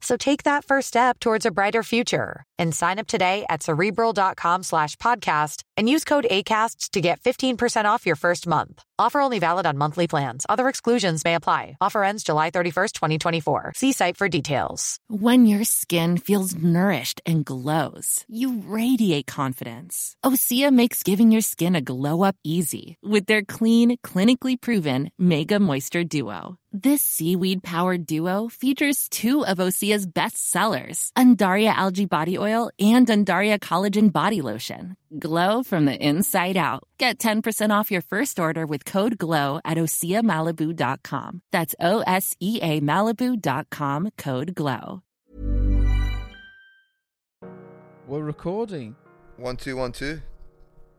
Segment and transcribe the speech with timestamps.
[0.00, 4.62] So take that first step towards a brighter future and sign up today at cerebral.com
[4.62, 8.82] slash podcast and use code ACAST to get 15% off your first month.
[8.98, 10.46] Offer only valid on monthly plans.
[10.48, 11.76] Other exclusions may apply.
[11.80, 13.72] Offer ends July 31st, 2024.
[13.76, 14.98] See site for details.
[15.08, 20.16] When your skin feels nourished and glows, you radiate confidence.
[20.24, 25.60] Osea makes giving your skin a glow up easy with their clean, clinically proven Mega
[25.60, 26.56] Moisture Duo.
[26.78, 33.06] This seaweed powered duo features two of Osea's best sellers, Undaria Algae Body Oil and
[33.06, 34.94] Undaria Collagen Body Lotion.
[35.18, 36.82] Glow from the inside out.
[36.98, 41.40] Get 10% off your first order with code GLOW at OseaMalibu.com.
[41.50, 45.02] That's O S E A Malibu.com code GLOW.
[48.06, 48.96] We're recording.
[49.38, 50.20] One two one two.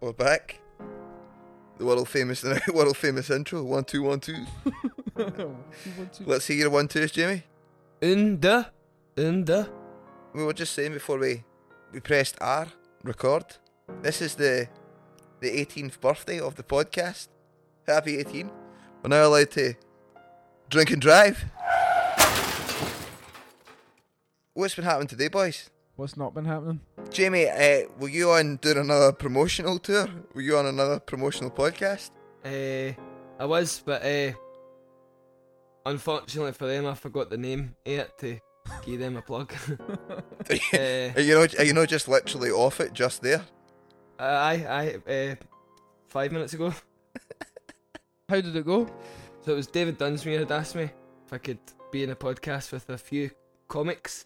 [0.02, 0.60] We're back.
[1.78, 3.62] The world famous world famous intro.
[3.62, 4.44] One two one two.
[6.26, 7.44] Let's hear your one twos, Jamie.
[8.02, 8.68] In the,
[9.16, 9.70] in the.
[10.34, 11.44] We were just saying before we
[11.92, 12.68] we pressed R
[13.04, 13.46] record.
[14.02, 14.68] This is the
[15.40, 17.30] the 18th birthday of the podcast.
[17.88, 18.52] Happy 18.
[19.02, 19.74] We're now allowed to
[20.70, 21.46] drink and drive.
[24.54, 25.70] What's been happening today, boys?
[25.96, 26.82] What's not been happening?
[27.10, 30.08] Jamie, uh, were you on doing another promotional tour?
[30.34, 32.12] Were you on another promotional podcast?
[32.46, 32.94] Uh,
[33.40, 34.34] I was, but uh,
[35.88, 38.40] unfortunately for them, I forgot the name of it to
[38.86, 39.54] give them a plug.
[39.80, 43.44] uh, Are you not, are you not just literally off it just there?
[44.20, 45.36] I, I, uh,
[46.08, 46.74] five minutes ago.
[48.30, 48.88] How did it go?
[49.46, 50.90] So it was David Dunsmuir had asked me
[51.26, 51.60] if I could
[51.92, 53.30] be in a podcast with a few
[53.68, 54.26] comics.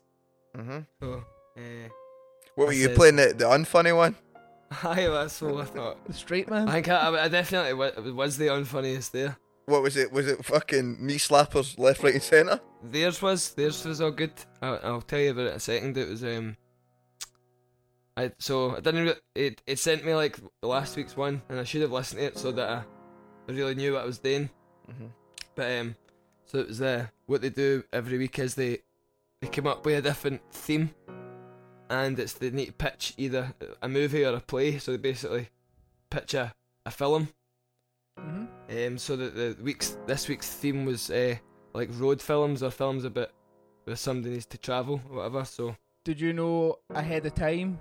[0.58, 0.80] Mm-hmm.
[1.00, 1.24] So,
[1.58, 1.62] uh,
[2.56, 4.16] What were I you said- playing the, the unfunny one?
[4.84, 6.06] aye, that's what I thought.
[6.08, 6.70] The straight man?
[6.70, 9.38] I, think I, I definitely wa- was the unfunniest there.
[9.72, 10.12] What was it?
[10.12, 12.60] Was it fucking knee slappers left, right, and centre?
[12.84, 14.34] Theirs was theirs was all good.
[14.62, 15.98] I'll, I'll tell you about it in a second.
[15.98, 16.58] It was um,
[18.18, 19.06] I so I didn't.
[19.06, 22.28] Re- it it sent me like last week's one, and I should have listened to
[22.28, 22.84] it so that I,
[23.52, 24.50] really knew what I was doing.
[24.90, 25.12] Mhm.
[25.56, 25.96] But um,
[26.46, 28.80] so it was uh, what they do every week is they
[29.42, 30.92] they come up with a different theme,
[31.90, 34.80] and it's they need to pitch either a movie or a play.
[34.80, 35.50] So they basically
[36.10, 36.54] pitch a,
[36.86, 37.30] a film.
[38.22, 41.36] Hmm Um, so the, the week's this week's theme was uh,
[41.74, 43.30] like road films or films about
[43.86, 45.44] where somebody needs to travel or whatever.
[45.46, 47.80] So Did you know ahead of time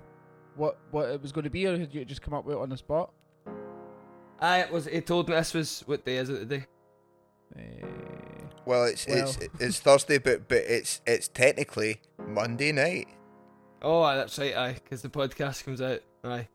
[0.55, 2.61] what what it was going to be, or did you just come up with it
[2.61, 3.11] on the spot?
[4.39, 6.65] I was he told me this was what day is it today?
[7.55, 7.85] Eh,
[8.65, 9.17] Well, it's Well.
[9.19, 13.07] it's it's Thursday, but but it's it's technically Monday night.
[13.83, 16.47] Oh, that's right, aye, because the podcast comes out, aye.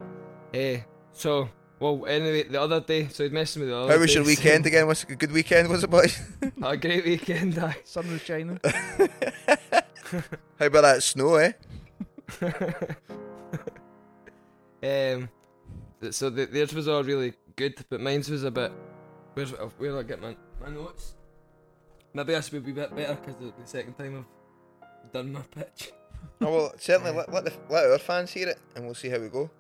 [0.53, 1.49] Hey, so
[1.81, 3.93] well, anyway, the other day, so he'd messing with the other.
[3.93, 4.87] How was your day, weekend saying- again?
[4.87, 5.69] Was it a good weekend?
[5.69, 6.19] Was it, boys?
[6.63, 7.77] A great weekend, aye.
[7.85, 8.59] sun was shining.
[10.59, 11.53] How about that snow, eh?
[14.83, 15.29] um,
[16.11, 18.73] so the, theirs was all really good, but mine's was a bit.
[19.35, 21.15] Where's where do I get my my notes?
[22.15, 24.25] Maybe this would be a bit better because it's the second time
[24.83, 25.93] I've done my pitch.
[26.41, 29.19] Oh well, certainly let let, the, let our fans hear it, and we'll see how
[29.19, 29.51] we go.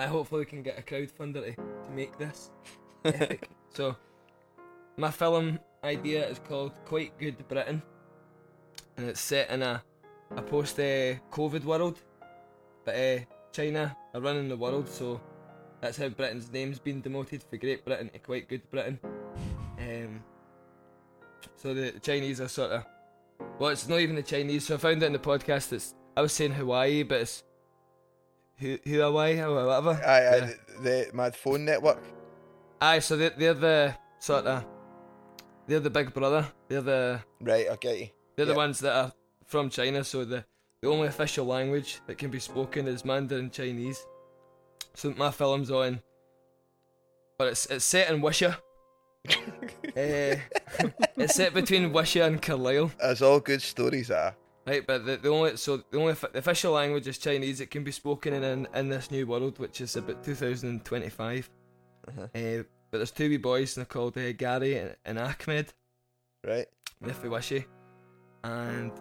[0.00, 2.50] I hopefully can get a crowdfunder to, to make this
[3.04, 3.50] epic.
[3.68, 3.94] So,
[4.96, 7.82] my film idea is called Quite Good Britain,
[8.96, 9.82] and it's set in a
[10.36, 11.98] a post uh, COVID world,
[12.86, 13.18] but uh,
[13.52, 15.20] China are running the world, so
[15.82, 18.98] that's how Britain's name's been demoted for Great Britain to Quite Good Britain.
[19.80, 20.22] Um,
[21.56, 22.84] so the Chinese are sort of
[23.58, 24.66] well, it's not even the Chinese.
[24.66, 25.72] So I found it in the podcast.
[25.72, 27.44] It's I was saying Hawaii, but it's
[28.60, 29.90] Hu- Hawaii or whatever.
[30.04, 30.46] Aye, aye, Yeah.
[30.46, 32.02] the, the my phone network.
[32.80, 34.64] Aye, so they're, they're the sort of
[35.66, 36.46] they're the big brother.
[36.68, 38.12] They're the Right, Okay.
[38.36, 39.12] they're the ones that are
[39.46, 40.04] from China.
[40.04, 40.44] So the
[40.82, 43.98] the only official language that can be spoken is Mandarin Chinese.
[44.94, 46.00] So my film's on,
[47.38, 48.54] but it's it's set in Wishaw.
[49.96, 50.36] Eh,
[51.16, 52.92] it's set between Wishaw and Carlisle.
[53.02, 54.36] As all good stories are.
[54.66, 57.60] Right, but the, the only so the only the official language is Chinese.
[57.60, 61.50] It can be spoken in in, in this new world, which is about 2025.
[62.08, 62.22] Uh-huh.
[62.22, 65.72] Uh, but there's two wee boys, and they're called uh, Gary and, and Ahmed.
[66.46, 66.66] Right.
[67.02, 67.64] If we wishy,
[68.44, 68.92] and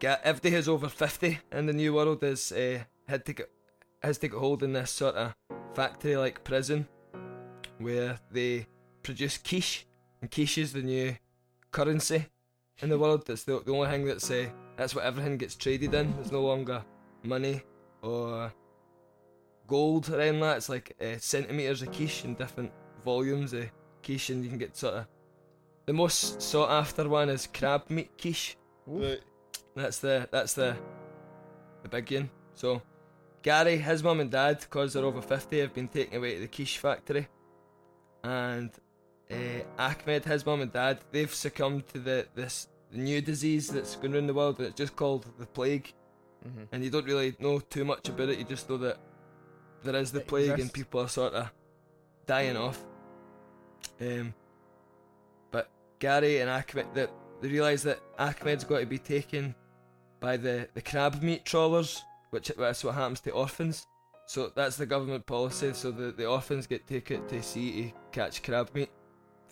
[0.00, 3.50] Ga- everybody who's over 50 in the new world is uh, had to get
[4.02, 5.34] has to get hold in this sort of
[5.74, 6.88] factory like prison
[7.78, 8.66] where they
[9.02, 9.86] produce quiche,
[10.20, 11.16] and quiche is the new
[11.70, 12.26] currency
[12.80, 13.26] in the world.
[13.26, 16.14] That's the, the only thing that's uh, that's what everything gets traded in.
[16.16, 16.84] There's no longer
[17.22, 17.62] money
[18.02, 18.52] or
[19.66, 20.56] gold or anything like that.
[20.58, 22.72] It's like uh, centimeters of quiche in different
[23.04, 23.70] volumes of
[24.02, 25.06] quiche, and you can get sort of
[25.86, 28.56] the most sought after one is crab meat quiche.
[28.86, 29.20] Right.
[29.76, 30.76] That's the that's the
[31.82, 32.30] the big one.
[32.54, 32.82] So
[33.42, 36.48] Gary, his mum and dad, because they're over fifty, have been taken away to the
[36.48, 37.28] quiche factory,
[38.22, 38.70] and
[39.34, 44.14] uh, Ahmed, his mum and dad, they've succumbed to the this new disease that's going
[44.14, 44.58] around the world.
[44.58, 45.92] and It's just called the plague,
[46.46, 46.68] Mhm.
[46.72, 48.38] and you don't really know too much about it.
[48.38, 48.98] You just know that
[49.82, 51.52] there is the It plague, and people are sort of
[52.26, 52.84] dying off.
[54.00, 54.34] Um,
[55.50, 57.10] but Gary and Ahmed, that
[57.40, 59.54] they realise that Ahmed's got to be taken
[60.20, 63.86] by the, the crab meat trawlers, which that's what happens to orphans.
[64.26, 65.74] So that's the government policy.
[65.74, 68.90] So the, the orphans get taken to sea to catch crab meat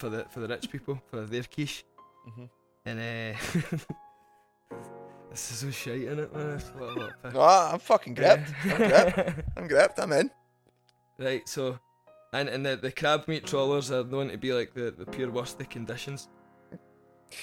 [0.02, 1.84] for the for the rich people for their quiche.
[2.28, 2.49] Mhm.
[2.87, 3.38] And uh,
[5.31, 6.50] this is so shite in it, man.
[6.58, 8.50] It's a lot of No, I'm fucking gripped.
[8.64, 9.40] I'm gripped.
[9.56, 9.99] I'm gripped.
[10.00, 10.31] I'm in.
[11.19, 11.78] Right, so
[12.32, 15.31] and and the, the crab meat trawlers are known to be like the, the pure
[15.31, 16.28] worst of conditions.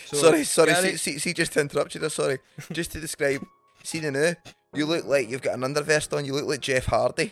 [0.06, 0.72] So sorry, sorry.
[0.74, 2.10] Gary- See, see, see, just to interrupt you there.
[2.10, 2.40] Sorry.
[2.74, 3.42] just to describe.
[3.84, 4.34] See the now.
[4.74, 6.26] You look like you've got an undervest on.
[6.26, 7.32] You look like Jeff Hardy.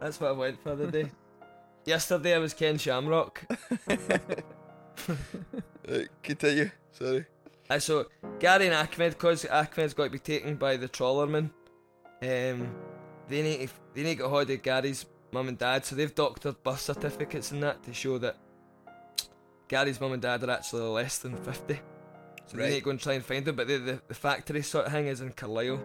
[0.00, 1.10] That's what I went for the day.
[1.84, 3.42] Yesterday I was Ken Shamrock.
[5.88, 6.70] Right, continue.
[6.92, 7.24] Sorry.
[7.68, 8.06] Uh, so
[8.38, 11.50] Gary and Ahmed, cause Ahmed's got to be taken by the trawlermen.
[12.22, 12.74] Um,
[13.28, 16.14] they need to, they need to get hold of Gary's mum and dad, so they've
[16.14, 18.36] doctored birth certificates and that to show that
[19.68, 21.80] Gary's mum and dad are actually less than fifty.
[22.46, 22.68] So they Right.
[22.70, 23.56] need to go and try and find them.
[23.56, 25.80] But the, the the factory sort of thing is in Carlisle,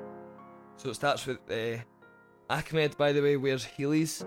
[0.77, 1.77] so it starts with uh,
[2.50, 2.95] Ahmed.
[2.97, 4.24] By the way, wears Heelys.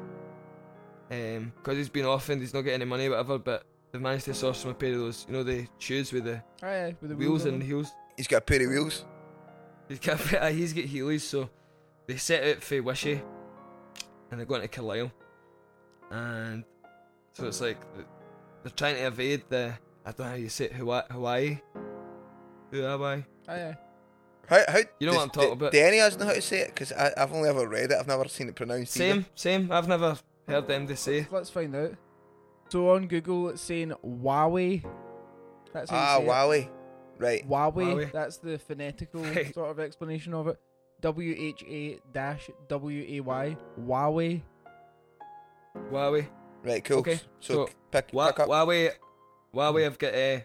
[1.11, 3.39] Um, because he's been orphaned, he's not getting any money, whatever.
[3.39, 6.25] But they've managed to source him a pair of those, you know, the shoes with
[6.25, 7.69] the Aye, aye, with the wheels on and them.
[7.69, 7.91] heels.
[8.17, 9.05] He's got a pair of wheels.
[9.89, 11.49] He's got uh, he's got Heelys, so
[12.07, 13.23] they set out for Wishy,
[14.31, 15.11] and they're going to Carlisle,
[16.11, 16.65] and
[17.33, 17.79] so it's like
[18.63, 19.73] they're trying to evade the
[20.05, 21.59] I don't know how you say it Hawaii Hawaii
[22.73, 23.23] Hawaii.
[23.49, 23.77] Aye, aye.
[24.47, 25.73] How, how, You know what I'm talking do- about.
[25.73, 26.69] Do any of us know how to say it?
[26.69, 27.97] Because I've only ever read it.
[27.99, 28.93] I've never seen it pronounced.
[28.93, 29.71] Same same.
[29.73, 30.19] I've never
[30.49, 31.27] heard them to say.
[31.31, 31.93] Let's find out.
[32.71, 34.85] So on Google, it's saying Huawei.
[35.73, 36.71] That's how Ah, you say it.
[37.19, 37.49] Right.
[37.49, 37.73] Huawei.
[37.75, 38.13] Huawei.
[38.13, 39.53] That's the phonetical Right.
[39.55, 40.59] sort of explanation of it.
[41.01, 43.57] W H A dash W A Y.
[43.81, 44.43] Huawei.
[45.91, 46.27] Huawei.
[46.65, 46.85] Right.
[46.85, 46.99] Cool.
[46.99, 48.49] Okay, So, so pick, Wa- pick up.
[48.49, 48.91] Huawei
[49.55, 50.41] Huawei have got uh,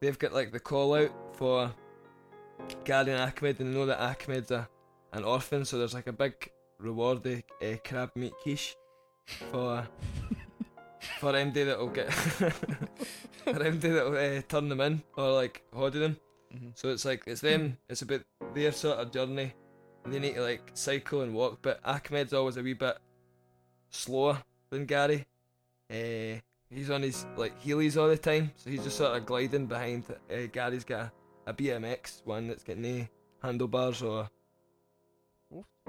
[0.00, 1.72] they've got like the call out for
[2.84, 4.68] Gary and Ahmed, and they know that Ahmed's a,
[5.12, 8.76] an orphan, so there's like a big reward of uh, crab meat quiche
[9.26, 9.86] for
[11.20, 16.16] for MD that'll get for MD that'll uh, turn them in or like hoddy them.
[16.54, 16.72] Mhm.
[16.74, 17.78] So it's like it's them.
[17.88, 18.22] It's about
[18.54, 19.52] their sort of journey.
[20.06, 22.98] They need to like cycle and walk, but Ahmed's always a wee bit
[23.90, 24.38] slower
[24.70, 25.24] than Gary.
[25.90, 26.40] Uh,
[26.70, 30.04] he's on his like heelys all the time, so he's just sort of gliding behind.
[30.30, 31.12] Uh, Gary's got
[31.46, 33.06] a, a BMX one that's got no
[33.42, 34.28] handlebars or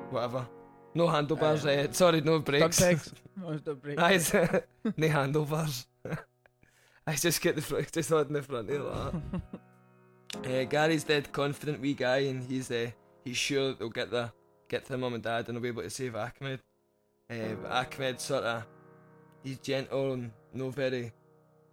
[0.10, 0.48] whatever.
[0.96, 1.66] No handlebars.
[1.66, 2.78] Uh, uh, sorry, no brakes.
[2.78, 3.14] tags.
[3.44, 4.00] Oh, it's the brake.
[4.00, 4.34] Aye, it's,
[4.98, 5.88] no handlebars.
[7.08, 9.42] I just get the front, just on the front like that.
[10.44, 12.90] Uh, Gary's dead confident wee guy, and he's uh,
[13.24, 14.32] he's sure that they'll get the
[14.68, 16.62] get to the mum and dad, and they'll be able to save Ahmed.
[17.30, 18.66] Uh, but Ahmed sort of
[19.44, 21.12] he's gentle and no very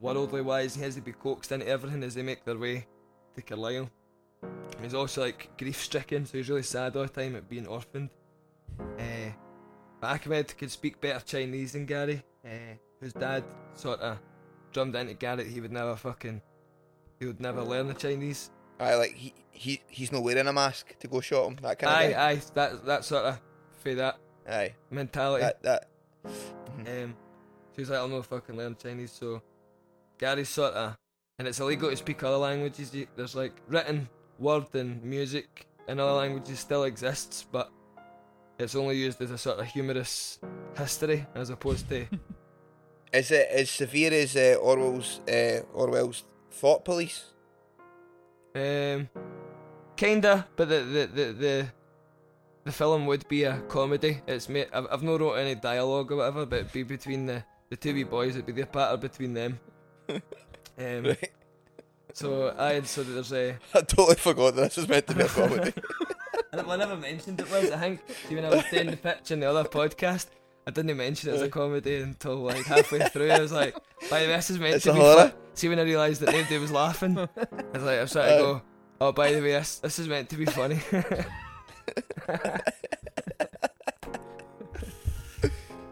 [0.00, 0.74] worldly wise.
[0.74, 2.86] He has to be coaxed into everything as they make their way
[3.34, 3.88] to Carlisle.
[4.82, 8.10] He's also like grief stricken, so he's really sad all the time at being orphaned.
[8.80, 9.02] Uh,
[10.02, 12.48] Ahmed could speak better Chinese than Gary, uh,
[13.00, 13.44] whose dad
[13.74, 14.18] sort of
[14.72, 16.40] drummed into Gary that he would never fucking
[17.20, 18.50] he would never learn the Chinese.
[18.80, 21.56] Aye, like he, he he's not wearing a mask to go shot him.
[21.62, 23.40] That kind Aye, of aye, that that sort of
[23.82, 24.18] for that
[24.48, 24.74] Aye.
[24.90, 25.42] mentality.
[25.42, 25.88] That that
[26.24, 27.14] Um,
[27.76, 29.12] like, I'll no fucking learn Chinese.
[29.12, 29.42] So
[30.18, 30.96] Gary's sort of,
[31.38, 32.92] and it's illegal to speak other languages.
[33.16, 37.70] There's like written word and music in other languages still exists, but
[38.62, 40.38] it's only used as a sort of humorous
[40.76, 42.06] history as opposed to.
[43.12, 47.24] Is it as severe as uh, Orwell's uh, Orwell's Thought Police?
[48.54, 49.08] Um,
[49.96, 51.66] kinda, but the the the the,
[52.64, 54.22] the film would be a comedy.
[54.26, 54.68] It's made.
[54.72, 57.92] I've, I've not wrote any dialogue or whatever, but it'd be between the the two
[57.92, 58.34] wee boys.
[58.34, 59.60] It'd be the patter between them.
[60.78, 61.30] Um, Right.
[62.14, 63.58] So I so there's a.
[63.74, 65.72] I totally forgot that this was meant to be a comedy.
[66.52, 67.70] I never- I never mentioned it was.
[67.70, 70.26] I think see when I was doing the pitch in the other podcast,
[70.66, 73.30] I didn't mention it as a comedy until like halfway through.
[73.30, 73.74] I was like,
[74.10, 75.32] "By the way, this is meant It's to a be." horror.
[75.54, 77.28] See when I realised that nobody was laughing, I
[77.72, 78.62] was like, "I'm starting to go."
[79.00, 80.80] Oh, by the way, this this is meant to be funny.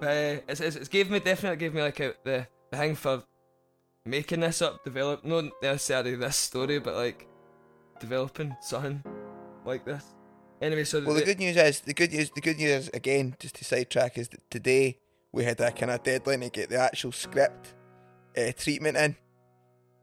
[0.00, 2.94] But, uh, it's, it's, it's gave me definitely gave me like a, the the thing
[2.94, 3.22] for
[4.06, 7.26] making this up, develop not necessarily this story, but like
[8.00, 9.02] developing something
[9.66, 10.04] like this.
[10.60, 12.30] Anyway, so well, the good news is the good news.
[12.30, 14.98] The good news again, just to sidetrack, is that today
[15.32, 17.72] we had a kind of deadline to get the actual script
[18.36, 19.16] uh, treatment in,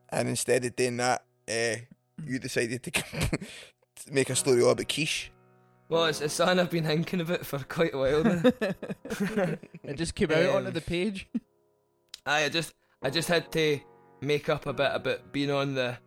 [0.09, 1.75] and instead of doing that, uh,
[2.25, 5.31] you decided to, to make a story all about quiche.
[5.89, 8.41] well, it's, it's something I've been thinking about for quite a while now.
[9.83, 11.27] it just came out onto Um, the page.
[12.25, 12.73] Aye, I just
[13.03, 13.79] I just had to
[14.21, 15.97] make up a bit about being on the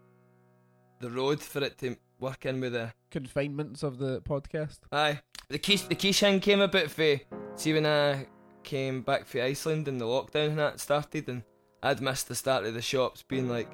[1.01, 4.79] the road for it to work in with the Confinements of the podcast.
[4.93, 5.21] aye.
[5.49, 7.19] The quiche the quiche thing came about for
[7.57, 8.27] see when I
[8.63, 11.43] came back from Iceland and the lockdown and that started and
[11.83, 13.71] I'd missed the start of the shops being like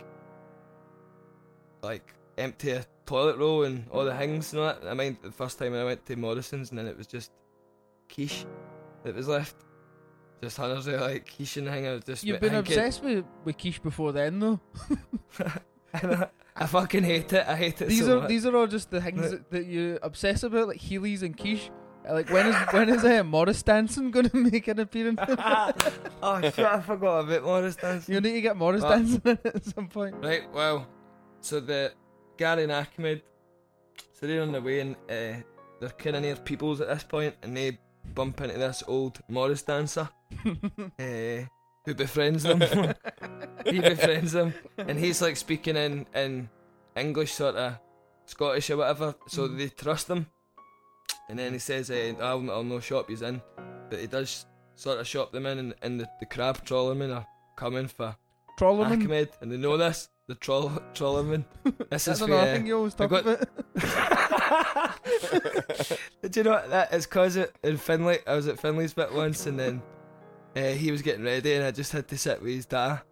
[1.82, 4.88] like empty a toilet roll and all the things and all that.
[4.88, 7.32] I mean, the first time I went to Morrison's and then it was just
[8.12, 8.46] quiche
[9.04, 9.56] that was left.
[10.42, 11.68] Just hundreds of like quiche and.
[11.68, 14.60] I was just You've been thinking- obsessed with, with quiche before then, though.
[16.58, 17.46] I fucking hate it.
[17.46, 18.28] I hate it These so are much.
[18.28, 21.70] these are all just the things that, that you obsess about, like Heelys and quiche.
[22.08, 25.18] Like when is when is uh, Morris Danson going to make an appearance?
[26.22, 26.60] oh shit!
[26.60, 28.08] I forgot about Morris Dance.
[28.08, 28.82] you need to get Morris?
[28.82, 30.14] Danson in at some point.
[30.22, 30.42] Right.
[30.52, 30.86] Well,
[31.40, 31.92] so the
[32.36, 33.22] Gary and Ahmed,
[34.12, 35.42] so they're on the way and uh,
[35.80, 37.78] they're kind of near Peebles at this point, and they
[38.14, 40.08] bump into this old Morris dancer,
[40.46, 41.42] uh,
[41.86, 42.60] who befriends them.
[43.64, 46.50] he befriends them, and he's like speaking in in
[46.96, 47.78] English, sort of
[48.26, 49.14] Scottish or whatever.
[49.28, 49.56] So Mhm.
[49.58, 50.26] they trust him,
[51.30, 53.40] and then he says, uh, "I'll, I'll no shop you in,"
[53.88, 57.26] but he does sort of shop them in, and, and the, the crab trawlermen are
[57.56, 58.14] coming for
[58.58, 59.04] Trollerman.
[59.04, 60.08] Ahmed, and they know this.
[60.28, 61.44] The troll trollerman.
[61.64, 63.48] This That's is another thing you always talk got- about.
[66.30, 67.06] Do you know what that is?
[67.06, 68.18] Cause it in Finlay.
[68.26, 69.82] I was at Finlay's bit once, and then
[70.56, 73.02] uh, he was getting ready, and I just had to sit with his dad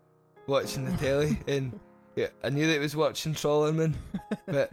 [0.47, 1.79] watching the telly, and
[2.17, 3.95] yeah, I knew that he was watching Trollerman,
[4.47, 4.73] but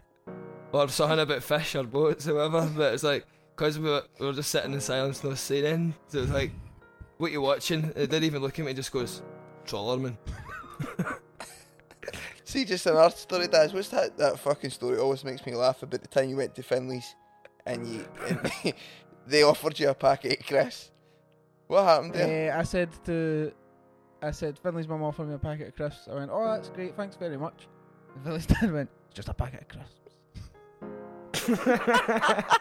[0.71, 2.71] or something about fish or boats or whatever.
[2.75, 3.25] But it's like
[3.55, 5.95] because we were, we were just sitting in silence, no saying anything.
[6.07, 6.51] So it was like,
[7.17, 9.21] "What are you watching?" It didn't even look at me; it just goes,
[9.65, 10.17] "Trollerman."
[12.45, 13.73] See, just another story, Daz.
[13.73, 14.17] What's that?
[14.17, 17.15] That fucking story always makes me laugh about the time you went to Finley's
[17.65, 18.51] and you and
[19.27, 20.91] they offered you a packet of crisps.
[21.71, 22.53] What happened there?
[22.53, 23.53] Uh, I said to,
[24.21, 26.09] I said Finley's mum offered me a packet of crisps.
[26.11, 27.69] I went, oh that's great, thanks very much.
[28.13, 31.55] And Finley's dad went, it's just a packet of crisps.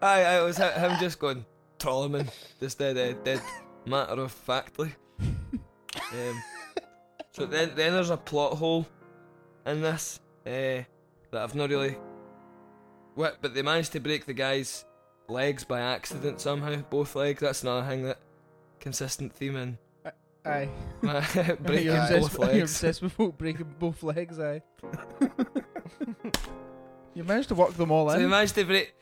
[0.00, 1.44] Aye, aye, it was hi- him just going
[1.80, 3.42] Trollerman, just dead, dead, dead
[3.86, 4.94] matter of factly.
[5.20, 6.42] Um,
[7.32, 8.86] so then, then there's a plot hole
[9.66, 10.86] in this uh, that
[11.32, 11.96] I've not really.
[13.16, 13.38] What?
[13.42, 14.84] But they managed to break the guy's
[15.28, 16.76] legs by accident somehow.
[16.90, 17.40] Both legs.
[17.40, 18.18] That's another thing that
[18.80, 19.78] consistent theme in
[20.44, 20.68] Aye.
[21.02, 22.62] breaking you're, both obsessed, you're legs.
[22.72, 24.62] obsessed with breaking both legs, aye.
[27.14, 28.30] you managed to work them all So in.
[28.30, 28.94] managed to break.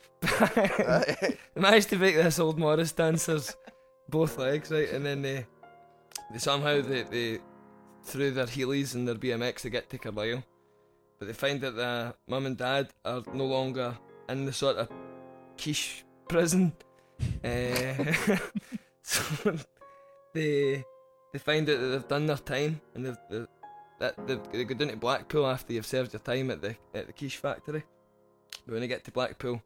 [1.54, 3.54] managed to break this old Morris dancer's
[4.08, 4.90] both legs, right?
[4.90, 5.46] And then they,
[6.32, 7.38] they somehow they, they
[8.02, 10.42] through their Heelys and their BMX they get to Carlisle,
[11.18, 13.96] but they find that the mum and dad are no longer
[14.28, 14.88] in the sort of
[15.60, 16.72] quiche prison.
[17.44, 18.04] uh,
[19.02, 19.56] so
[20.34, 20.84] they
[21.32, 23.46] they find out that they've done their time and they've, they've
[23.98, 27.06] that they've, they go down to Blackpool after you've served your time at the at
[27.06, 27.84] the quiche factory.
[28.64, 29.62] But when they get to Blackpool,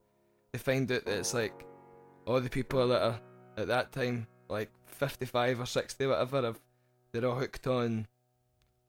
[0.53, 1.67] they find out that it's like
[2.27, 3.21] all the people that are
[3.57, 6.61] at that time like 55 or 60 whatever have
[7.13, 8.07] they're all hooked on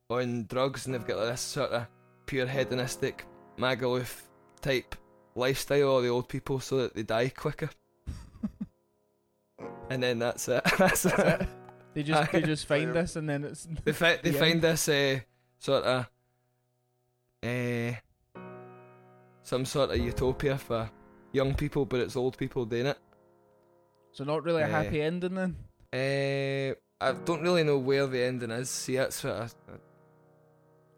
[0.09, 1.87] on drugs and they've got like this sort of
[2.25, 3.25] pure hedonistic
[3.57, 4.23] Magaluf
[4.61, 4.95] type
[5.35, 7.69] lifestyle all the old people so that they die quicker
[9.89, 10.63] and then that's it.
[10.77, 11.15] that's it.
[11.17, 11.49] That's it.
[11.93, 14.61] They just they just find this and then it's They, fi- they the find end.
[14.61, 15.19] this uh,
[15.59, 16.09] sort of
[17.43, 17.91] uh,
[19.43, 20.89] some sort of utopia for
[21.33, 22.97] young people, but it's old people doing it.
[24.11, 24.69] So not really a Eh.
[24.69, 25.55] happy ending then.
[25.93, 28.69] Uh, I don't really know where the ending is.
[28.69, 29.47] See, that's what I,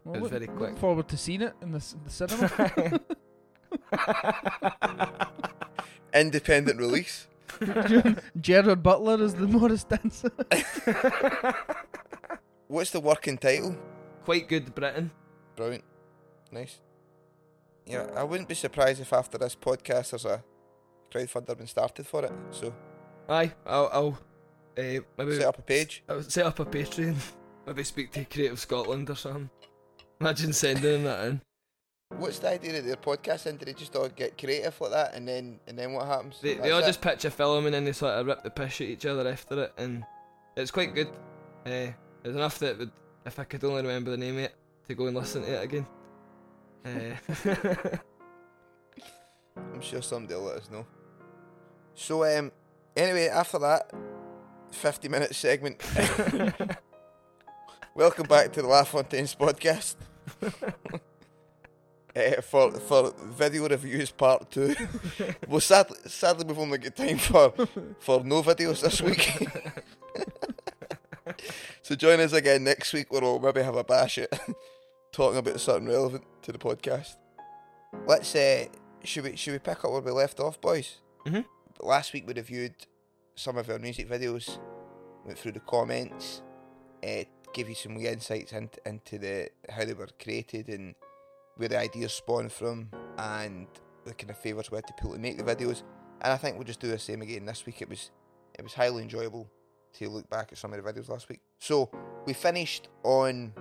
[0.04, 0.70] Well, It was look- very quick.
[0.72, 3.00] Look forward to seeing it in the, s- the cinema.
[6.14, 7.26] Independent release.
[8.40, 10.30] Gerard Butler is the Morris dancer.
[12.68, 13.76] What's the working title?
[14.24, 15.10] Quite good Britain.
[15.56, 15.84] Brilliant.
[16.50, 16.80] Nice.
[17.86, 20.42] Yeah, I wouldn't be surprised if after this podcast there's a
[21.12, 22.32] crowdfunder been started for it.
[22.50, 22.74] So
[23.28, 24.18] Aye, I'll, I'll
[24.78, 26.02] uh, maybe set up a page.
[26.08, 27.14] I'll set up a Patreon.
[27.66, 29.50] Maybe speak to Creative Scotland or something.
[30.20, 31.40] Imagine sending that in.
[32.10, 33.46] What's the idea of their podcast?
[33.46, 36.38] And do they just all get creative like that, and then and then what happens?
[36.40, 36.86] They, they all it?
[36.86, 39.28] just pitch a film and then they sort of rip the piss at each other
[39.28, 40.04] after it, and
[40.56, 41.08] it's quite good.
[41.66, 41.92] Uh,
[42.22, 42.90] it's enough that would,
[43.26, 44.54] if I could only remember the name of it,
[44.88, 45.86] to go and listen to it again.
[46.84, 47.96] Uh,
[49.56, 50.86] I'm sure somebody will let us know.
[51.94, 52.52] So um,
[52.96, 53.92] anyway, after that,
[54.72, 55.82] 50 minute segment.
[57.94, 59.96] Welcome back to the La Fontaine's podcast.
[62.16, 64.74] Uh, for for video reviews part two.
[65.48, 67.52] well, sadly, sadly, we've only got time for
[67.98, 69.48] for no videos this week.
[71.82, 74.30] so join us again next week, where we'll maybe have a bash at
[75.10, 77.16] talking about something relevant to the podcast.
[78.06, 78.66] Let's uh,
[79.02, 80.98] should we should we pick up where we left off, boys?
[81.26, 81.44] Mhm.
[81.80, 82.74] Last week we reviewed
[83.34, 84.58] some of our music videos,
[85.24, 86.42] went through the comments,
[87.02, 90.94] uh, gave you some wee insights into into the how they were created and
[91.56, 93.66] where the ideas spawned from, and
[94.04, 95.82] the kind of favours we had to pull to make the videos.
[96.20, 97.82] And I think we'll just do the same again this week.
[97.82, 98.10] It was
[98.58, 99.50] it was highly enjoyable
[99.94, 101.40] to look back at some of the videos last week.
[101.58, 101.90] So
[102.26, 103.52] we finished on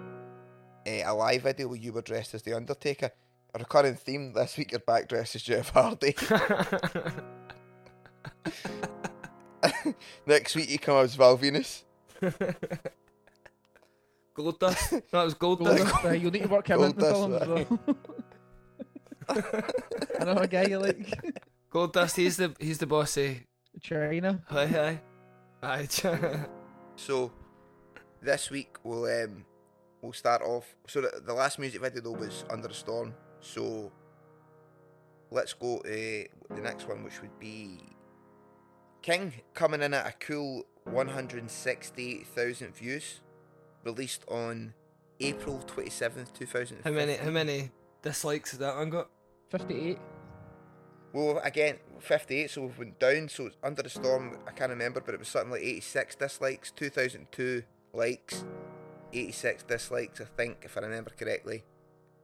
[0.87, 3.11] uh, a live video where you were dressed as the Undertaker.
[3.55, 6.15] A recurring theme this week, you're back dressed as Jeff Hardy.
[10.25, 11.83] Next week, you come as Val Venis.
[14.35, 15.03] Goldust.
[15.13, 15.77] No, it was Gold, Goldust.
[15.77, 17.69] Dust, uh, you'll need to work him Gold into the Dust, film as right.
[19.29, 19.63] well.
[20.19, 21.41] Another guy you like.
[21.71, 22.15] Goldust.
[22.15, 23.17] He's the he's the boss.
[23.17, 23.35] Eh?
[23.81, 24.41] China.
[24.49, 24.99] Aye,
[25.63, 26.45] aye, aye.
[26.95, 27.31] So
[28.21, 29.45] this week we'll um
[30.01, 30.75] we'll start off.
[30.87, 33.13] So the, the last music video though was Under the Storm.
[33.39, 33.91] So
[35.31, 37.79] let's go to the next one, which would be
[39.01, 43.21] King coming in at a cool 160,000 views,
[43.83, 44.73] released on
[45.19, 46.79] April 27th, 2015.
[46.83, 49.09] how many how many dislikes has that one got?
[49.49, 49.99] 58.
[51.13, 53.29] Well, again, 58, so we've went down.
[53.29, 57.61] So Under the Storm, I can't remember, but it was something like 86 dislikes, 2002
[57.93, 58.43] likes,
[59.13, 61.63] 86 dislikes, I think, if I remember correctly.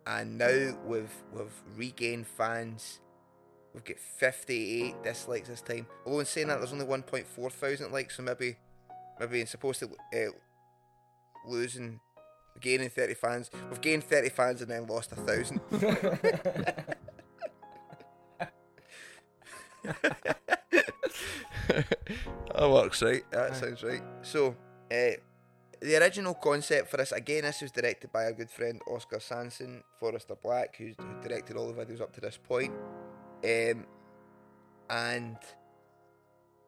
[0.08, 3.00] And now we've, we've regained fans.
[3.76, 5.86] We've got 58 dislikes this time.
[6.04, 8.58] Although in saying that, there's only 1.4 thousand likes, so maybe,
[9.19, 10.32] maybe it's supposed to uh,
[11.45, 11.99] losing,
[12.60, 13.49] gaining 30 fans.
[13.69, 15.62] We've gained 30 fans and then lost a thousand.
[22.54, 23.23] that works right.
[23.32, 24.04] That sounds right.
[24.21, 24.56] So,
[24.91, 25.12] uh,
[25.82, 29.84] the original concept for this, again, this was directed by our good friend Oscar Sanson,
[29.99, 32.73] Forrester Black, who's who directed all the videos up to this point.
[33.43, 33.86] Um,
[34.89, 35.38] and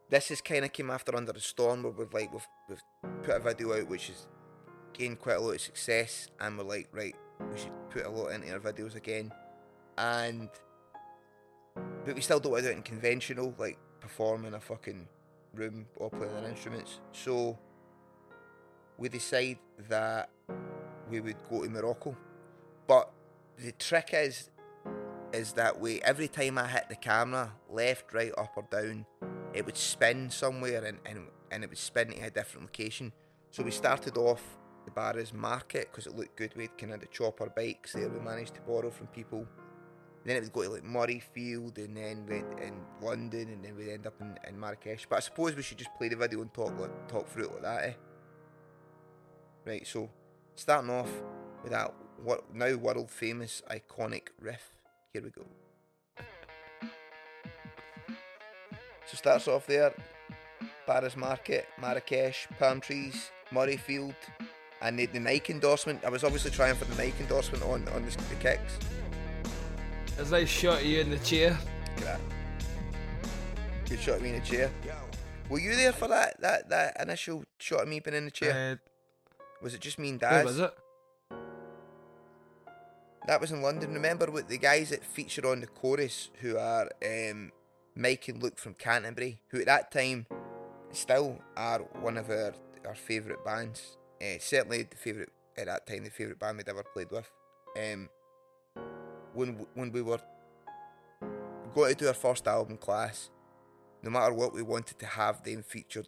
[0.10, 2.84] this is kind of came after Under the Storm, where we've like we've, we've
[3.24, 4.28] put a video out which has
[4.94, 7.16] gained quite a lot of success, and we're like, right,
[7.52, 9.32] we should put a lot into our videos again,
[9.98, 10.50] and
[12.06, 15.08] but we still don't want to do it in conventional, like perform in a fucking
[15.54, 17.00] room or playing our instruments.
[17.12, 17.58] So
[18.98, 20.30] we decide that
[21.10, 22.16] we would go to Morocco.
[22.88, 23.12] But
[23.58, 24.50] the trick is
[25.34, 29.06] is that we every time I hit the camera, left, right, up or down,
[29.54, 33.14] it would spin somewhere and, and, and it would spin to a different location.
[33.52, 34.42] So we started off
[34.86, 36.54] the Barras Market because it looked good.
[36.56, 39.48] We had kind of the chopper bikes there we managed to borrow from people.
[40.24, 43.89] Then it would go to like Murrayfield and then we in London and then we'd
[43.89, 45.08] end up in, in Marrakesh.
[45.10, 47.54] But I suppose we should just play the video and talk like, talk through it
[47.54, 47.94] like that, eh?
[49.65, 50.10] Right, so
[50.56, 51.10] starting off
[51.63, 54.74] with that what now world famous iconic riff.
[55.13, 55.46] Here we go.
[59.08, 59.94] So starts off there,
[60.88, 64.15] Barras Market, Marrakesh, palm trees, Murrayfield,
[64.82, 66.04] and the, the Nike endorsement.
[66.04, 68.78] I was obviously trying for the Nike endorsement on on the, the kicks.
[70.15, 71.58] There's a nice shot you in the chair.
[71.98, 72.22] Look at that.
[73.89, 74.72] Good shot of me in the chair.
[75.50, 78.74] Were you there for that that that initial shot of me being in the chair?
[78.74, 78.76] Uh,
[79.62, 80.46] was it just me and Daz?
[80.46, 80.74] was it?
[83.28, 83.94] That was in London.
[83.94, 87.52] Remember with the guys that feature on the chorus who are um,
[87.96, 90.26] Mike and Luke from Canterbury, who at that time
[90.91, 92.54] still are one of our
[92.88, 93.98] our favourite bands.
[94.22, 97.30] Uh, certainly the favourite at that time, the favourite band we'd ever played with.
[97.76, 98.10] Um,
[99.34, 100.20] when when we were
[101.74, 103.30] going to do our first album class,
[104.04, 106.08] no matter what, we wanted to have them featured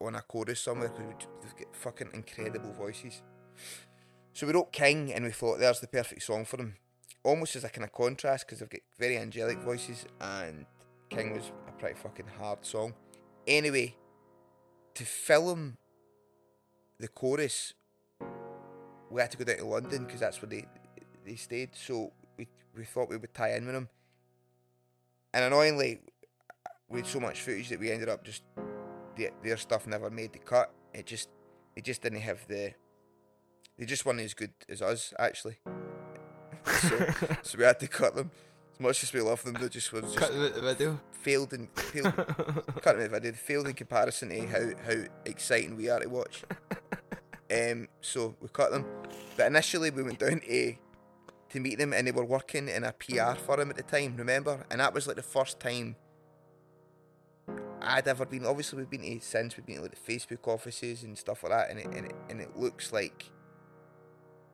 [0.00, 3.22] on a chorus somewhere because they've got fucking incredible voices.
[4.32, 6.76] So we wrote King and we thought there's the perfect song for them.
[7.22, 10.64] Almost as a kind of contrast because they've got very angelic voices and
[11.10, 12.94] King was a pretty fucking hard song.
[13.46, 13.96] Anyway,
[14.94, 15.76] to film
[17.00, 17.74] the chorus,
[19.10, 20.66] we had to go down to London because that's where they
[21.24, 21.70] they stayed.
[21.74, 23.88] So we we thought we would tie in with them.
[25.32, 26.00] And annoyingly,
[26.88, 28.42] we had so much footage that we ended up just
[29.16, 30.72] their, their stuff never made the cut.
[30.92, 31.28] It just
[31.74, 32.72] they just didn't have the
[33.78, 35.58] they just weren't as good as us actually.
[36.66, 37.06] so,
[37.42, 38.30] so we had to cut them.
[38.80, 40.98] Much as we love them, they just were just Cut the, the video.
[41.12, 43.32] failed in failed, out of the video.
[43.32, 46.42] Failed in comparison to how how exciting we are to watch.
[47.52, 48.86] Um, so we cut them,
[49.36, 50.74] but initially we went down to
[51.48, 54.14] to meet them, and they were working in a PR firm at the time.
[54.16, 55.96] Remember, and that was like the first time
[57.82, 58.46] I'd ever been.
[58.46, 61.50] Obviously, we've been to since we've been to like the Facebook offices and stuff like
[61.50, 63.32] that, and it and it, and it looks like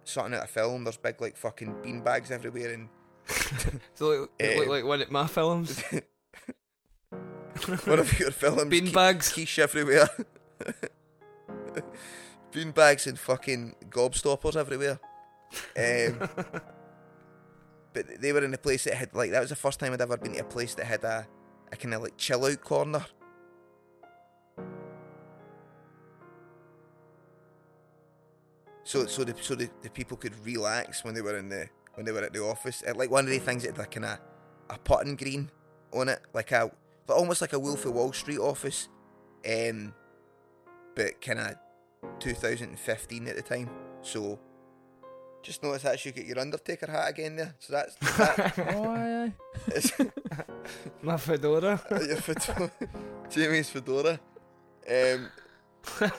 [0.04, 0.84] something out of film.
[0.84, 2.88] There's big like fucking beanbags everywhere, and
[3.94, 5.82] So looked Um, like one of my films.
[7.84, 8.62] one of your films.
[8.72, 9.32] Beanbags.
[9.32, 10.08] quiche everywhere.
[12.52, 15.00] Beanbags and fucking gobstoppers everywhere.
[15.76, 16.28] Um,
[17.92, 20.00] but they were in a place that had like that was the first time I'd
[20.00, 21.26] ever been to a place that had a,
[21.72, 23.04] a kind of like chill out corner.
[28.84, 32.06] So so the so the, the people could relax when they were in the when
[32.06, 32.82] they were at the office.
[32.86, 34.18] Uh, like one of the things that had like kind of
[34.70, 35.50] a putting green
[35.92, 36.70] on it, like a
[37.06, 38.88] but almost like a Wolf of Wall Street office,
[39.48, 39.94] um,
[40.94, 41.56] but kind of
[42.18, 43.70] 2015 at the time.
[44.02, 44.38] So
[45.42, 47.54] just notice that you get your Undertaker hat again there.
[47.60, 49.32] So that's that oh, aye,
[49.72, 50.10] aye.
[51.02, 51.80] my fedora.
[51.90, 52.70] your fedora,
[53.30, 54.18] Jamie's fedora.
[54.88, 55.30] Um,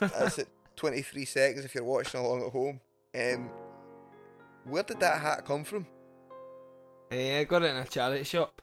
[0.00, 2.80] that's at 23 seconds if you're watching along at home.
[3.14, 3.50] Um,
[4.68, 5.86] where did that hat come from?
[7.10, 8.60] Eh, I got it in a charity shop.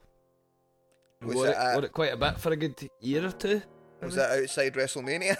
[1.24, 3.32] Was wore, it it, at- wore it quite a bit for a good year or
[3.32, 3.62] two.
[4.02, 5.38] Was that outside WrestleMania?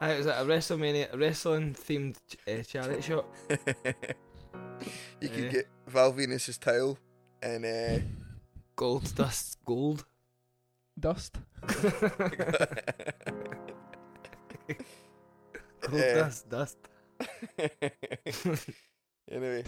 [0.00, 2.16] Aye, it was at a WrestleMania, wrestling themed
[2.48, 3.32] uh, charity shop.
[5.20, 5.50] you could Eh.
[5.50, 6.98] get Val Venis's towel
[7.42, 7.98] and uh,
[8.74, 10.04] Gold dust, gold.
[10.98, 11.36] Dust.
[15.90, 16.14] Eh.
[16.14, 16.78] dust, dust.
[19.30, 19.64] anyway.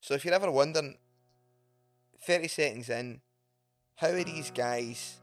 [0.00, 0.96] So if you're ever wondering,
[2.26, 3.20] 30 seconds in,
[3.96, 5.20] how are these guys,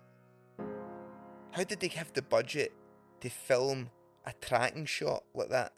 [1.52, 2.72] how did they have the budget
[3.22, 3.90] to film
[4.26, 5.74] a tracking shot like that at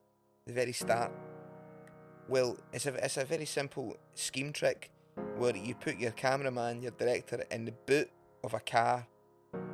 [0.47, 1.11] the very start?
[2.29, 4.91] Well, it's a, it's a very simple scheme trick
[5.37, 8.09] where you put your cameraman, your director in the boot
[8.43, 9.07] of a car,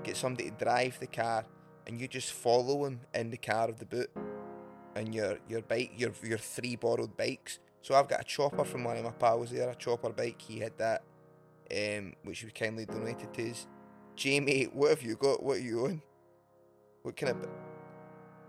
[0.04, 1.46] get somebody to drive the car,
[1.86, 4.10] and you just follow him in the car of the boot
[4.96, 7.60] and your your bike, your your three borrowed bikes.
[7.82, 10.42] So I've got a chopper from one of my pals there, a chopper bike.
[10.42, 11.04] He had that,
[11.72, 13.68] um, which we kindly donated to us.
[14.16, 15.44] Jamie, what have you got?
[15.44, 16.02] What are you on?
[17.04, 17.48] What kind of?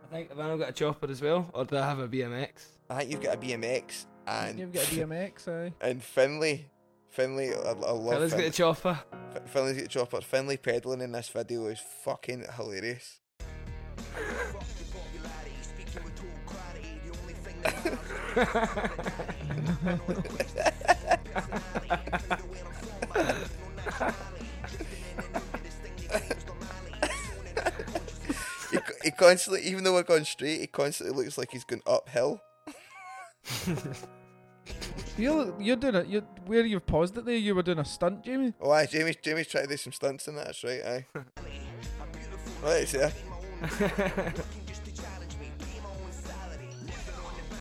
[0.05, 2.49] I think I've I got a chopper as well, or do I have a BMX?
[2.89, 5.73] I think you've got a BMX and You've got a BMX, aye.
[5.81, 6.67] and Finley,
[7.11, 8.47] Finley, I, I love get Finley.
[8.47, 8.99] a chopper.
[9.33, 10.21] Fi- Finley's got a chopper.
[10.21, 13.21] Finley pedaling in this video is fucking hilarious.
[28.71, 32.41] he, he constantly, even though we're going straight, he constantly looks like he's going uphill.
[35.19, 36.07] You're you're doing it.
[36.07, 37.37] You're where you've paused it there.
[37.37, 38.55] You were doing a stunt, Jamie.
[38.61, 41.07] Oh, aye, Jamie's, Jamie's trying to do some stunts in that, that's right, aye.
[42.63, 43.13] right, it's there.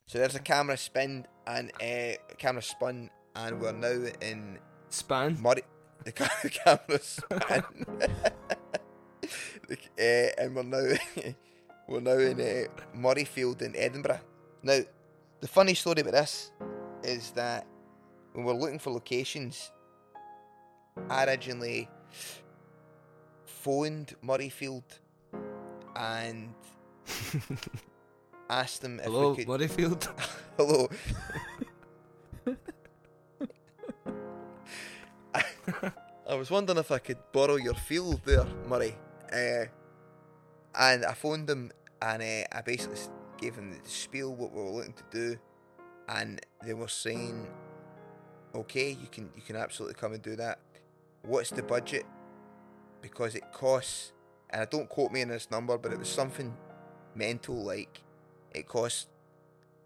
[0.06, 5.38] So there's a camera spin and uh, camera spun, and we're now in Span.
[5.42, 5.64] Murray.
[6.06, 7.64] The, camera spun,
[9.68, 10.96] the, uh, and we're now
[11.88, 14.22] we're now in uh, Murrayfield in Edinburgh.
[14.62, 14.80] Now,
[15.42, 16.52] the funny story about this
[17.04, 17.66] is that
[18.34, 19.72] when we're looking for locations,
[21.10, 21.90] I originally
[23.46, 24.84] phoned Murrayfield
[25.96, 26.54] and
[28.50, 29.48] asked them if Hello, we could.
[29.48, 30.08] Murrayfield.
[30.58, 30.90] Hello.
[36.30, 38.96] I was wondering if I could borrow your field there, Murray.
[39.32, 39.66] Uh,
[40.76, 42.98] and I phoned them and uh, I basically
[43.38, 45.38] gave them the spiel what we were looking to do,
[46.10, 47.48] and they were saying,
[48.56, 50.60] "Okay, you can you can absolutely come and do that.
[51.24, 52.06] What's the budget?
[53.02, 54.14] Because it costs,
[54.50, 56.56] and I don't quote me on this number, but it was something
[57.16, 58.04] mental like
[58.52, 59.08] it costs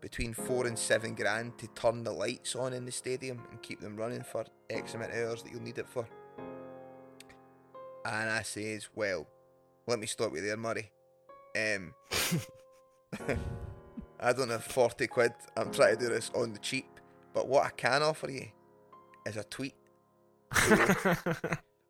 [0.02, 3.80] between four and seven grand to turn the lights on in the stadium and keep
[3.80, 6.08] them running for X amount of hours that you'll need it for.
[8.04, 9.28] And I says, well,
[9.86, 10.92] let me stop you there, Murray.
[11.56, 11.94] Um,
[14.22, 15.34] I don't have 40 quid.
[15.58, 16.86] I'm trying to do this on the cheap.
[17.34, 18.48] But what I can offer you
[19.26, 19.76] is a tweet.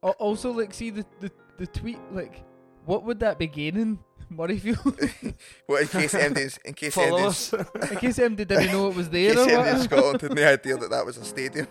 [0.04, 2.44] Also, like, see the, the, the tweet, like,
[2.86, 4.00] what would that be gaining,
[4.34, 5.36] Murrayfield?
[5.68, 7.54] well, in case MD's, in case Follow MD's.
[7.92, 9.84] In case MD didn't know it was in there case or MD in what.
[9.84, 11.68] Scotland had no idea that that was a stadium.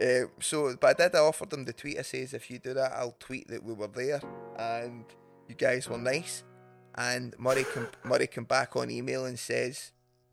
[0.00, 1.98] Uh, so, but I did offer them the tweet.
[1.98, 4.20] I says, if you do that, I'll tweet that we were there
[4.56, 5.04] and
[5.48, 6.44] you guys were nice.
[6.98, 9.92] And Murray come Murray come back on email and says,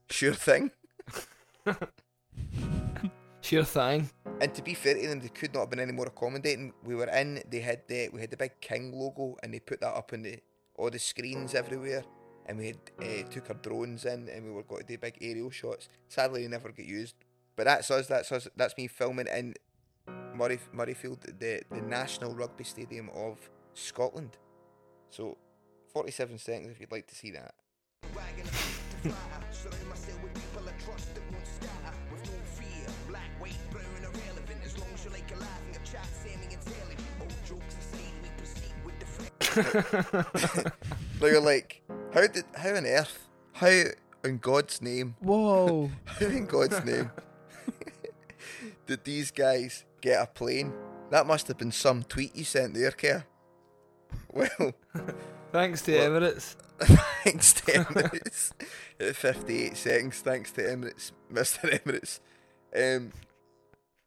[0.10, 0.71] sure thing.
[3.45, 4.10] Sure thing.
[4.41, 6.73] And to be fair to them, they could not have been any more accommodating.
[6.84, 9.82] We were in, they had the we had the big King logo, and they put
[9.82, 10.39] that up on the
[10.73, 12.04] all the screens everywhere.
[12.47, 15.19] And we had uh, took our drones in, and we were going to do big
[15.21, 15.89] aerial shots.
[16.08, 17.13] Sadly, they never get used.
[17.56, 18.08] But that's us.
[18.08, 18.47] That's us.
[18.56, 19.54] That's me filming in
[20.34, 24.38] Murray Murrayfield, the the National Rugby Stadium of Scotland.
[25.12, 25.38] So,
[25.96, 27.56] forty-seven seconds if you'd like to see that.
[41.22, 41.82] Now you're like,
[42.14, 43.84] how did how on earth, how
[44.26, 45.90] in God's name, Whoa.
[46.04, 47.10] how in God's name
[48.86, 50.74] did these guys get a plane?
[51.10, 53.24] That must have been some tweet you sent there, Kerr.
[54.34, 54.74] Well,
[55.56, 56.12] Thanks to What?
[56.12, 56.56] Emirates.
[57.24, 58.52] thanks to Emirates.
[59.00, 61.80] At 58 seconds, thanks to Emirates, Mr.
[61.80, 62.20] Emirates.
[62.76, 63.13] Um,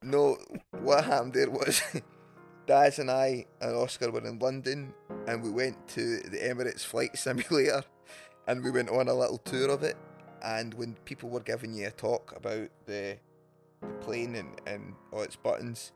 [0.02, 0.36] no,
[0.82, 1.80] what happened there was
[2.66, 4.92] Daz and I and Oscar were in London
[5.26, 7.82] and we went to the Emirates flight simulator
[8.46, 9.96] and we went on a little tour of it.
[10.42, 13.16] And when people were giving you a talk about the,
[13.80, 15.92] the plane and, and all its buttons,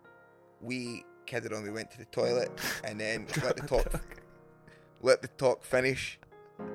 [0.62, 2.50] we kidded on, we went to the toilet
[2.84, 4.00] and then let the talk
[5.02, 6.18] let the talk finish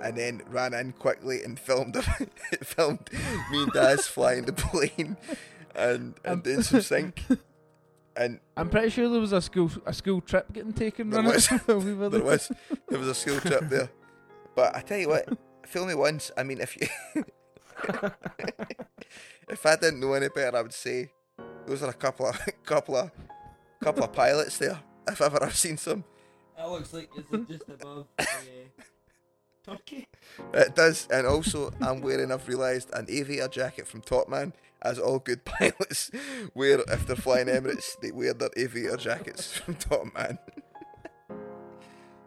[0.02, 1.96] and then ran in quickly and filmed
[2.64, 3.10] filmed
[3.52, 5.18] me and Daz flying the plane
[5.76, 7.24] and and Um, doing some sync.
[8.16, 11.10] And I'm pretty sure there was a school a school trip getting taken.
[11.12, 11.50] There was.
[11.68, 12.24] we were there there.
[12.24, 12.52] was
[12.90, 13.90] there was a school trip there.
[14.56, 15.30] But I tell you what,
[15.68, 16.32] film me once.
[16.36, 16.88] I mean, if you
[19.50, 21.12] if I didn't know any better, I would say
[21.68, 23.12] those are a couple of couple of
[23.84, 24.80] couple of pilots there.
[25.08, 26.04] If ever I've seen some,
[26.58, 28.26] That looks like it's just above uh,
[29.64, 30.08] Turkey.
[30.54, 31.08] it does.
[31.12, 32.32] And also, I'm wearing.
[32.32, 36.10] I've realised an aviator jacket from Top Man, as all good pilots
[36.56, 38.00] wear if they're flying Emirates.
[38.02, 40.40] They wear their aviator jackets from Top Man.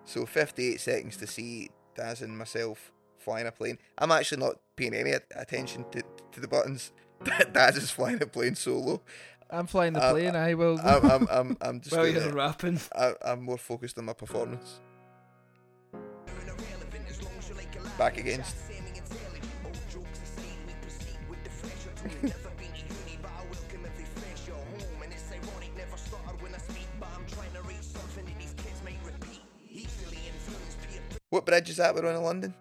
[0.04, 3.78] so 58 seconds to see Daz and myself flying a plane.
[3.98, 6.92] I'm actually not paying any attention to, to the buttons.
[7.52, 9.02] Daz is flying a plane solo.
[9.52, 10.36] I'm flying the Uh, plane.
[10.36, 10.78] I will.
[10.82, 11.94] I'm, I'm, I'm, I'm just.
[11.94, 12.80] Well, gonna- you're rapping.
[12.94, 14.80] I, I'm more focused on my performance.
[17.98, 18.56] Back against.
[31.30, 32.54] What bridge is that we're on in London?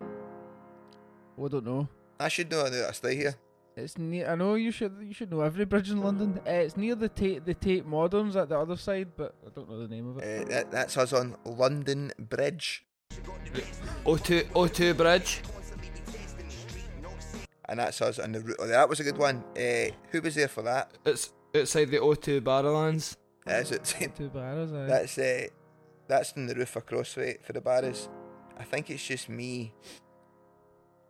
[0.00, 1.88] oh, I don't know.
[2.18, 3.34] I should know that I stay here.
[3.76, 4.28] It's near.
[4.28, 4.96] I know you should.
[5.00, 6.40] You should know every bridge in London.
[6.46, 7.46] Uh, it's near the Tate.
[7.46, 10.44] The Tate Moderns at the other side, but I don't know the name of it.
[10.46, 12.84] Uh, that, that's us on London Bridge.
[14.04, 15.42] O2, O2 Bridge.
[17.68, 18.56] And that's us on the route.
[18.58, 19.42] Oh, that was a good one.
[19.56, 20.92] Uh, who was there for that?
[21.06, 23.16] It's outside the O2 Barrowlands.
[23.46, 24.12] Is it?
[24.16, 24.72] Two barrows.
[24.72, 24.86] aye.
[24.86, 25.46] That's uh,
[26.06, 28.08] that's in the roof across for, for the barras.
[28.58, 29.72] I think it's just me,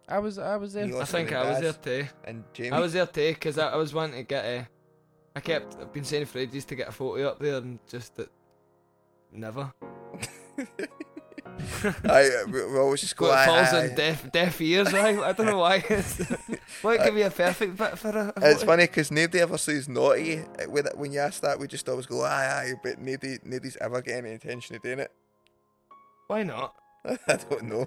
[0.09, 0.39] I was.
[0.39, 0.87] I was there.
[0.87, 2.09] You I think I was there too.
[2.25, 2.71] and Jamie.
[2.71, 4.69] I was there too because I, I was wanting to get a.
[5.35, 5.77] I kept.
[5.81, 8.31] I've been saying for ages to get a photo up there and just that.
[9.33, 9.73] Never.
[12.05, 13.27] I we, we always just go.
[13.27, 14.93] Well, it aye, falls aye, in deaf deaf ears.
[14.93, 15.81] I I don't know why.
[16.83, 18.33] Why give me a perfect bit for a?
[18.37, 20.39] a It's funny because nobody ever says naughty
[20.69, 21.59] when, when you ask that.
[21.59, 24.99] We just always go aye aye, but nobody nobody's ever getting any intention of doing
[24.99, 25.13] it.
[26.27, 26.75] Why not?
[27.05, 27.87] I don't know.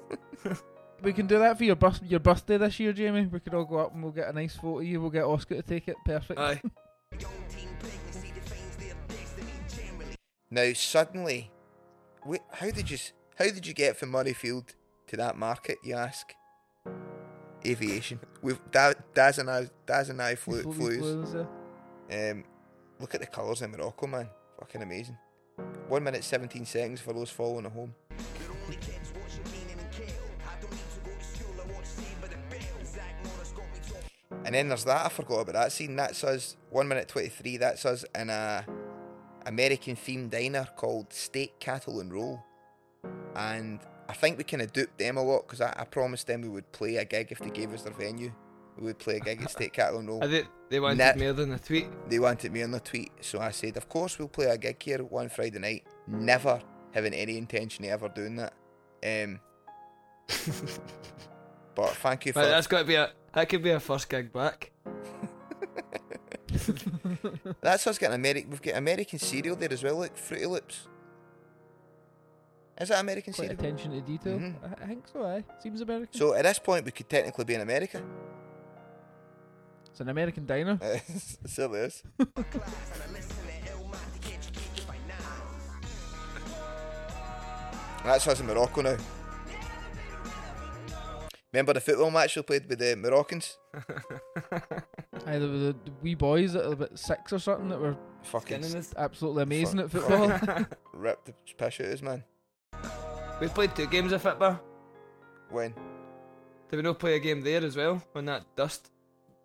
[1.01, 3.25] We can do that for your bus- your birthday this year, Jamie.
[3.27, 5.01] We could all go up and we'll get a nice photo of you.
[5.01, 5.95] We'll get Oscar to take it.
[6.05, 6.39] Perfect.
[6.39, 6.61] Aye.
[10.51, 11.51] Now suddenly,
[12.25, 12.97] wait, how did you
[13.37, 14.67] how did you get from Murrayfield
[15.07, 15.77] to that market?
[15.83, 16.33] You ask.
[17.65, 18.19] Aviation.
[18.43, 21.25] We've da- Daz and I, Daz and I flew, Flew- flew.
[21.25, 21.47] flew,
[22.11, 22.43] Um,
[22.99, 24.29] look at the colours in Morocco, man.
[24.59, 25.17] Fucking amazing.
[25.87, 27.95] One minute seventeen seconds for those following at home.
[34.45, 35.07] And then there's that.
[35.07, 35.95] I forgot about that scene.
[35.95, 36.55] That's us.
[36.69, 37.57] One minute twenty three.
[37.57, 38.65] That's us in a
[39.45, 42.43] American themed diner called Steak, Cattle and Roll.
[43.35, 46.41] And I think we kind of duped them a lot because I, I promised them
[46.41, 48.31] we would play a gig if they gave us their venue.
[48.77, 50.21] We would play a gig at Steak, Cattle and Roll.
[50.21, 51.87] Think they wanted more than a tweet.
[52.09, 54.81] They wanted me on the tweet, so I said, "Of course, we'll play a gig
[54.81, 58.53] here one Friday night." Never having any intention of ever doing that.
[59.03, 59.39] Um,
[61.75, 63.11] but thank you for Right, that's got to be a.
[63.35, 64.71] That could be our first gig back.
[67.61, 68.49] that's us getting American.
[68.49, 70.87] We've got American cereal there as well, like Fruity Loops.
[72.79, 73.59] Is that American quite cereal?
[73.59, 74.39] attention to detail.
[74.39, 74.55] Mhm.
[74.63, 75.25] I, I think so.
[75.25, 76.17] Aye, seems American.
[76.17, 78.01] So at this point, we could technically be in America.
[79.91, 80.79] it's an American diner.
[80.81, 81.03] It
[81.45, 82.03] certainly is.
[88.03, 88.97] That's us in Morocco now.
[91.55, 93.57] Remember the football match we played with the Moroccans?
[95.25, 97.95] Aye, there were the, the wee boys that were about six or something that were
[98.23, 98.93] Fucking Skinning us.
[98.97, 100.65] absolutely amazing Fuck- at football.
[100.93, 102.23] ripped the piss out of us, man.
[103.39, 104.59] We played two games of football.
[105.49, 105.73] When?
[106.69, 108.91] Did we not play a game there as well on that dust?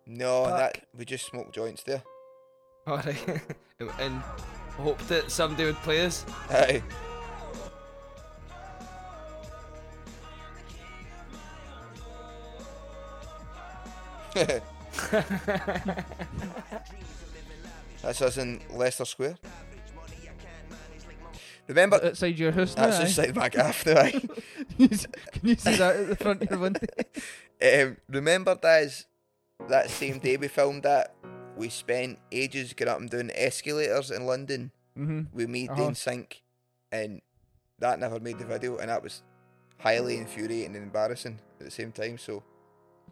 [0.05, 0.57] No, Fuck.
[0.57, 2.03] that we just smoked joints there.
[2.89, 3.25] Alright.
[3.99, 4.15] and
[4.75, 6.25] hoped that somebody would play us.
[6.49, 6.83] Aye.
[18.01, 19.37] That's us in Leicester Square.
[21.67, 22.87] Remember, outside your house now.
[22.87, 23.03] that's aye.
[23.03, 24.01] just side my gaff now.
[24.01, 24.11] aye.
[24.77, 24.89] Can
[25.43, 26.81] you see that at the front of your window?
[27.63, 29.05] Um, remember, Daz,
[29.69, 31.13] that same day we filmed that,
[31.55, 35.25] we spent ages getting up and doing escalators in London mm-hmm.
[35.31, 35.79] with me, Uh-huh.
[35.79, 36.41] Dane Sink,
[36.91, 37.21] and
[37.77, 39.21] that never made the video, and that was
[39.77, 42.17] highly infuriating and embarrassing at the same time.
[42.17, 42.41] So,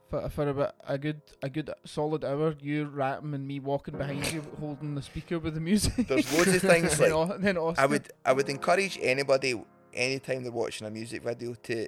[0.09, 4.31] For, for about a good a good solid hour, you rapping and me walking behind
[4.31, 6.07] you, holding the speaker with the music.
[6.07, 7.81] There's loads of things like- then Oscar.
[7.81, 9.61] I would I would encourage anybody
[9.93, 11.87] anytime they're watching a music video to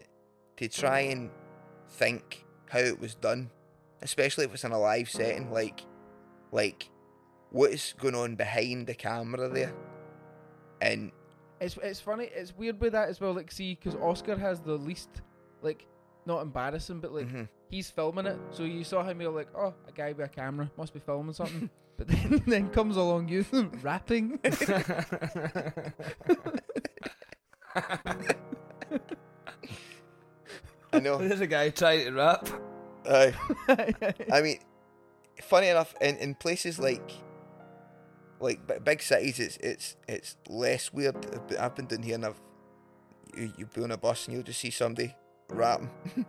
[0.58, 1.32] to try and
[1.90, 3.50] think how it was done,
[4.02, 5.52] especially if it's in a live setting.
[5.52, 5.82] Like
[6.52, 6.90] like
[7.50, 9.74] what is going on behind the camera there,
[10.82, 11.12] and
[11.60, 12.30] It's it's funny.
[12.34, 13.34] It's weird with that as well.
[13.34, 15.10] Like, see, because Oscar has the least,
[15.62, 15.86] like,
[16.26, 17.48] not embarrassing, but like mhm.
[17.70, 18.40] he's filming it.
[18.52, 21.34] So you saw him, you're like, oh, a guy with a camera must be filming
[21.34, 21.70] something.
[21.98, 23.46] but then then comes along you
[23.82, 24.40] rapping.
[30.94, 31.18] I know.
[31.18, 32.50] There's a guy trying to rap.
[33.10, 33.34] Aye.
[34.32, 34.60] I mean,
[35.42, 37.12] funny enough, in, in places like
[38.40, 41.16] like big cities, it's it's it's less weird.
[41.34, 42.42] I've been- I've been down here and I've
[43.36, 45.16] you you be on a bus and you'll just see somebody
[45.52, 45.90] rapping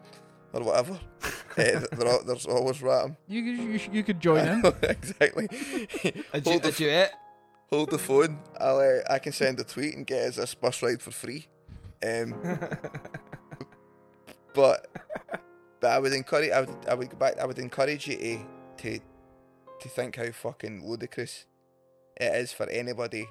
[0.52, 0.98] or whatever.
[1.58, 3.14] Eh, they're all, there's always rapping.
[3.28, 4.64] you, you you you could join in.
[4.82, 5.46] exactly.
[6.32, 7.12] A, du- hold, a the, duet.
[7.68, 8.38] hold the phone.
[8.58, 11.48] I'll uh, I can send a tweet and get us this bus ride for free.
[12.02, 12.34] Um,
[14.54, 14.86] but
[15.80, 18.38] but I would encourage I would I would go back I would encourage you to
[18.78, 19.00] to
[19.80, 21.44] to think how fucking ludicrous
[22.16, 23.26] it is for anybody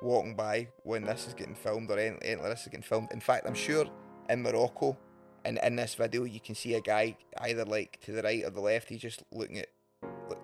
[0.00, 3.08] walking by when this is getting filmed or anything anything like this is getting filmed.
[3.12, 3.86] In fact, I'm sure
[4.32, 4.96] in Morocco
[5.44, 8.50] and in this video you can see a guy either like to the right or
[8.50, 8.88] the left.
[8.88, 9.68] He's just looking at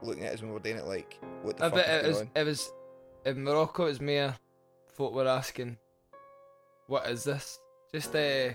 [0.02, 2.06] looking at us when we're doing it like what the I fuck is it going
[2.08, 2.30] was, on?
[2.34, 2.72] it was
[3.24, 3.84] in Morocco.
[3.84, 4.34] It was mere
[4.94, 5.76] folk were asking,
[6.86, 7.58] "What is this?"
[7.92, 8.50] Just uh,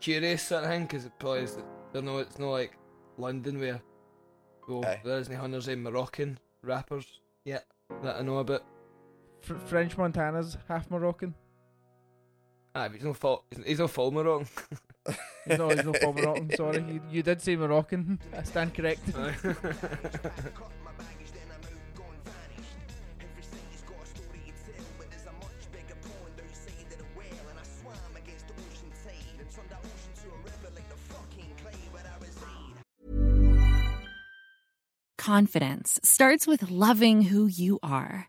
[0.00, 1.58] curious sort of thing, because it probably is.
[1.92, 2.76] They know it's not like
[3.18, 3.80] London where
[4.68, 5.00] well Aye.
[5.04, 7.66] there isn't hundreds of Moroccan rappers yet
[8.02, 8.64] that I know about.
[9.42, 11.34] Fr- French Montana's half Moroccan.
[12.76, 13.44] Ah, but he's no fault.
[13.64, 14.48] He's no full Moroccan.
[15.46, 16.50] no, he's no full Moroccan.
[16.56, 18.18] Sorry, you, you did say Moroccan.
[18.36, 19.14] I stand corrected.
[35.16, 38.28] Confidence starts with loving who you are.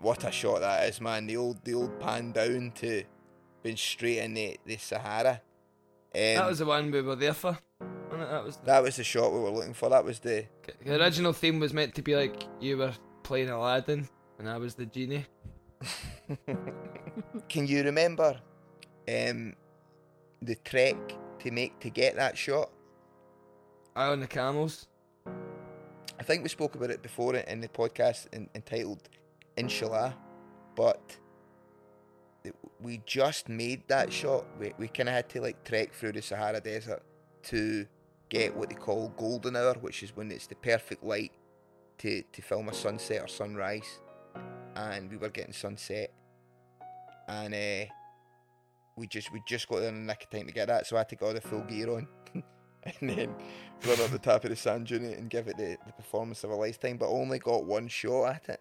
[0.00, 1.26] What a shot that is, man.
[1.26, 3.04] The old the old pan down to
[3.62, 5.42] being straight in the, the Sahara.
[6.14, 7.58] Um, that was the one we were there for.
[8.10, 9.90] That was the, that was the shot we were looking for.
[9.90, 10.46] That was the
[10.84, 14.74] the original theme was meant to be like you were playing Aladdin and I was
[14.74, 15.26] the genie.
[17.48, 18.40] Can you remember
[19.08, 19.54] um,
[20.42, 20.96] the trek
[21.40, 22.70] to make to get that shot?
[23.94, 24.86] I on the camels.
[26.18, 29.08] I think we spoke about it before in the podcast in, entitled
[29.60, 30.16] Inshallah,
[30.74, 31.18] but
[32.80, 34.46] we just made that shot.
[34.58, 37.02] We, we kind of had to like trek through the Sahara Desert
[37.44, 37.86] to
[38.30, 41.32] get what they call golden hour, which is when it's the perfect light
[41.98, 44.00] to, to film a sunset or sunrise.
[44.76, 46.10] And we were getting sunset,
[47.28, 47.92] and uh,
[48.96, 50.96] we just we just got there in the nick of time to get that, so
[50.96, 52.08] I had to get all the full gear on.
[52.32, 53.34] and then
[53.86, 56.50] run up the top of the sand dune and give it the, the performance of
[56.50, 58.60] a lifetime, but only got one shot at it.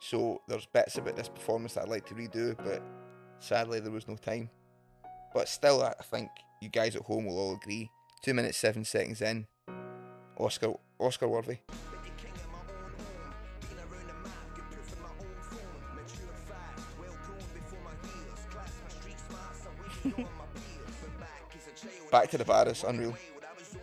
[0.00, 2.82] So there's bits about this performance that I'd like to redo, but
[3.40, 4.48] sadly there was no time.
[5.34, 6.30] But still, I think
[6.60, 7.90] you guys at home will all agree.
[8.22, 9.46] Two minutes seven seconds in,
[10.36, 11.58] Oscar Oscar worthy.
[22.10, 23.14] Back to the it's unreal.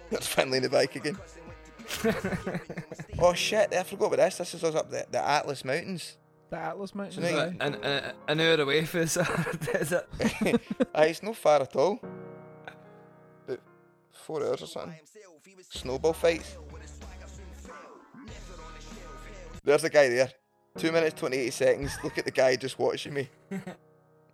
[0.10, 1.18] That's finally in the bike again.
[3.20, 4.38] oh shit, I forgot about this.
[4.38, 6.18] This is us up the, the Atlas Mountains.
[6.50, 7.16] The Atlas Mountains.
[7.16, 10.08] So now An, an, an hour away from the Sahara Desert.
[10.94, 12.00] Aye, it's not far at all.
[13.48, 13.60] About
[14.12, 15.00] four hours or something.
[15.70, 16.58] Snowball fights.
[19.64, 20.30] There's the guy there.
[20.78, 21.98] Two minutes, 28 seconds.
[22.04, 23.30] Look at the guy just watching me.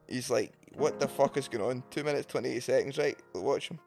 [0.08, 1.84] He's like, what the fuck is going on?
[1.90, 3.18] Two minutes, 28 seconds, right?
[3.34, 3.80] Watch him.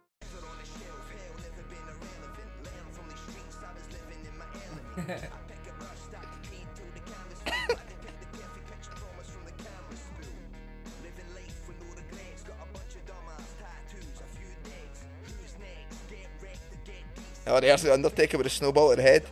[17.47, 19.27] Oh, there's the Undertaker with a snowball at the head.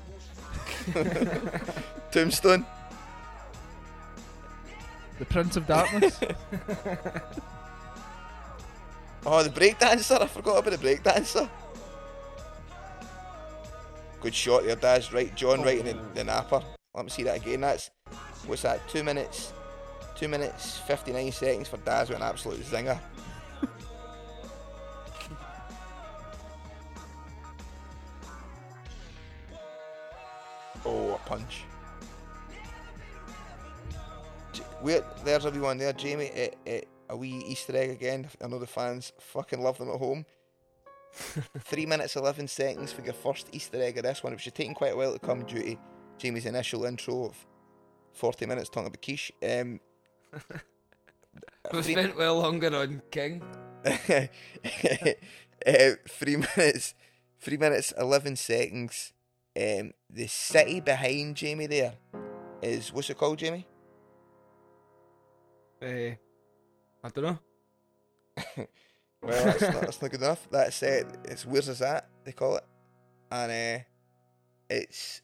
[2.10, 2.66] Tombstone.
[5.18, 6.18] The Prince of Darkness.
[9.24, 10.20] Oh, the breakdancer.
[10.20, 11.48] I forgot about the breakdancer.
[14.22, 15.12] Good shot there, Daz.
[15.12, 16.62] Right, John, right in the, the napper.
[16.94, 17.62] Let me see that again.
[17.62, 17.90] That's,
[18.46, 19.52] what's that, two minutes,
[20.14, 23.00] two minutes, 59 seconds for Daz with an absolute zinger.
[30.86, 31.64] oh, a punch.
[34.82, 36.30] Wait, there's everyone there, Jamie.
[36.32, 38.28] Eh, eh, a wee Easter egg again.
[38.40, 40.24] I know the fans fucking love them at home.
[41.12, 44.74] Three minutes eleven seconds for your first Easter egg of this one, which has taken
[44.74, 45.76] quite a while to come due to
[46.18, 47.46] Jamie's initial intro of
[48.12, 49.32] forty minutes talking about quiche.
[49.42, 49.80] Um,
[51.72, 53.42] We spent well longer on King.
[53.84, 54.28] uh,
[56.08, 56.94] three minutes,
[57.40, 59.12] three minutes eleven seconds.
[59.56, 61.94] Um, the city behind Jamie there
[62.62, 63.66] is what's it called, Jamie?
[65.82, 66.16] Uh,
[67.04, 67.38] I don't know.
[69.22, 70.48] Well, that's not, that's not good enough.
[70.50, 71.06] That's it.
[71.24, 72.64] It's Ouarzazate they call it,
[73.30, 73.84] and uh,
[74.68, 75.20] it's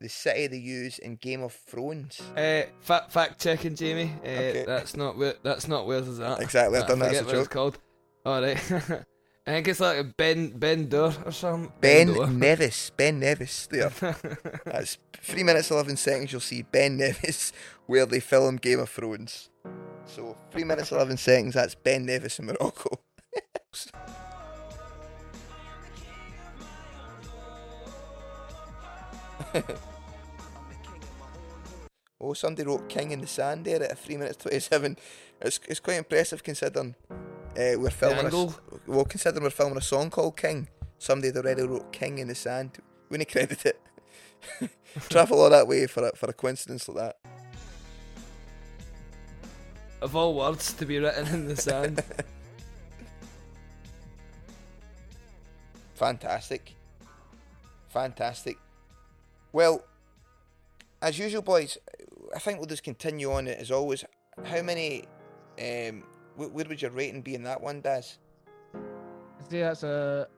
[0.00, 2.20] the city they use in Game of Thrones.
[2.36, 4.12] Uh, fact fact checking, Jamie.
[4.24, 4.64] Uh, Okay.
[4.66, 5.34] That's not where.
[5.42, 6.40] That's not Ouarzazate?
[6.40, 7.78] Exactly, I've I done that as a what it's called.
[8.24, 8.56] All right.
[9.48, 11.72] I think it's like a Ben Ben Dur or something.
[11.80, 12.26] Ben Dur.
[12.26, 12.90] Nevis.
[12.90, 13.68] Ben Nevis.
[13.68, 13.90] There.
[14.64, 16.32] That's three minutes eleven seconds.
[16.32, 17.52] You'll see Ben Nevis
[17.86, 19.50] where they film Game of Thrones.
[20.04, 21.54] So three minutes eleven seconds.
[21.54, 22.98] That's Ben Nevis in Morocco.
[32.20, 34.96] Oh, somebody wrote King in the Sand there at 3 minutes 27.
[35.42, 38.54] It's, it's quite impressive considering uh, we're filming a,
[38.86, 40.68] well, considering we're filming a song called King.
[40.98, 42.78] Somebody had already wrote King in the Sand.
[43.10, 43.80] We need credit it.
[45.08, 47.18] Travel all that way for a, for a coincidence like that.
[50.00, 52.02] Of all words to be written in the sand.
[55.94, 56.74] Fantastic.
[57.88, 58.58] Fantastic.
[59.56, 59.82] Well,
[61.00, 61.78] as usual, boys,
[62.34, 64.04] I think we'll just continue on it as always.
[64.44, 65.04] How many,
[65.58, 66.02] um,
[66.36, 68.18] wh- where would your rating be in that one, Daz?
[68.74, 70.28] I'd say that's a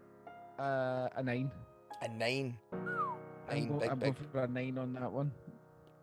[0.56, 1.50] a, a nine.
[2.00, 2.56] A nine.
[2.72, 4.14] I'm, Nine, go, big, I'm big.
[4.14, 5.32] going for a nine on that one.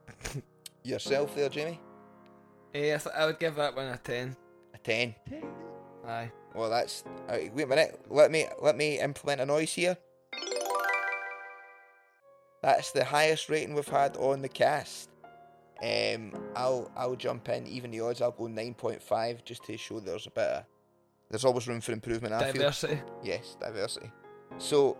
[0.83, 1.79] Yourself there, Jamie?
[2.73, 4.35] Eh, I, I would give that one a 10.
[4.73, 5.15] A ten.
[6.05, 6.29] Aye.
[6.53, 7.05] Well, that's.
[7.29, 7.97] Uh, wait a minute.
[8.09, 9.95] Let me let me implement a noise here.
[12.65, 15.11] That's the highest rating we've had on the cast.
[15.83, 17.67] Um, I'll I'll jump in.
[17.67, 20.63] Even the odds, I'll go nine point five just to show there's a bit of.
[21.29, 22.33] There's always room for improvement.
[22.33, 22.61] I feel.
[22.63, 23.01] Diversity.
[23.23, 24.11] Yes, diversity.
[24.57, 24.97] So,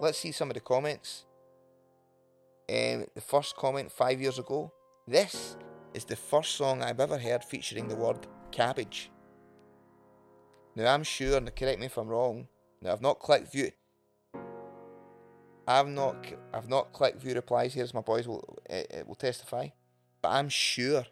[0.00, 1.26] let's see some of the comments.
[2.68, 4.72] Um, the first comment five years ago.
[5.06, 5.56] This
[5.94, 9.12] is the first song I've ever heard featuring the word cabbage.
[10.74, 12.48] Now I'm sure, and correct me if I'm wrong.
[12.82, 13.70] Now I've not clicked view.
[15.66, 16.16] I've not,
[16.54, 19.68] I've not clicked view replies here, as my boys will, uh, will testify.
[20.22, 21.06] But I'm sure,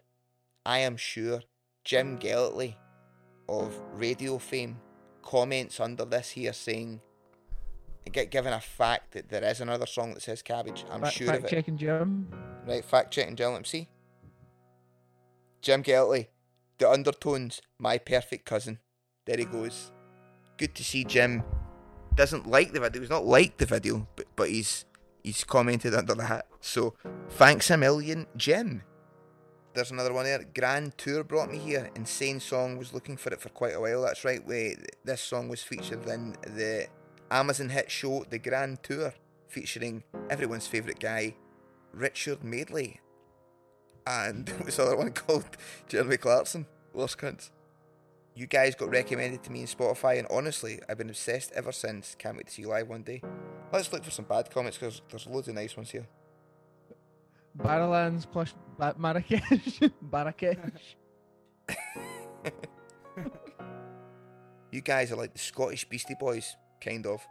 [0.65, 1.41] I am sure,
[1.83, 2.75] Jim Gellatly
[3.47, 4.77] of radio fame
[5.21, 7.01] comments under this here saying,
[8.11, 11.27] gi- given a fact that there is another song that says cabbage, I'm fact, sure
[11.27, 11.49] fact of it.
[11.49, 12.27] checking Jim.
[12.65, 13.51] Right, fact checking, Jim.
[13.51, 13.89] Let me see.
[15.61, 16.27] Jim Gellatly,
[16.77, 18.79] the undertones, my perfect cousin.
[19.25, 19.91] There he goes.
[20.57, 21.43] Good to see Jim.
[22.15, 23.01] Doesn't like the video.
[23.01, 24.85] He's not liked the video, but but he's
[25.23, 26.47] he's commented under that.
[26.61, 26.93] So
[27.29, 28.83] thanks a million, Jim.
[29.73, 30.45] There's another one there.
[30.55, 31.91] Grand Tour brought me here.
[31.95, 32.77] Insane song.
[32.77, 34.03] Was looking for it for quite a while.
[34.03, 34.45] That's right.
[34.47, 36.87] Wait, this song was featured in the
[37.29, 39.13] Amazon hit show The Grand Tour,
[39.49, 41.35] featuring everyone's favourite guy,
[41.91, 43.01] Richard Madeley.
[44.07, 45.57] And what's the other one called?
[45.89, 46.65] Jeremy Clarkson.
[46.93, 47.49] Worst cunts.
[48.35, 52.15] You guys got recommended to me in Spotify, and honestly, I've been obsessed ever since.
[52.19, 53.21] Can't wait to see you live one day.
[53.71, 56.05] Let's look for some bad comments because there's loads of nice ones here.
[57.57, 59.79] Barrowlands plus ba- Marrakesh.
[60.11, 60.97] Marrakesh.
[64.71, 67.25] You guys are like the Scottish Beastie Boys, kind of.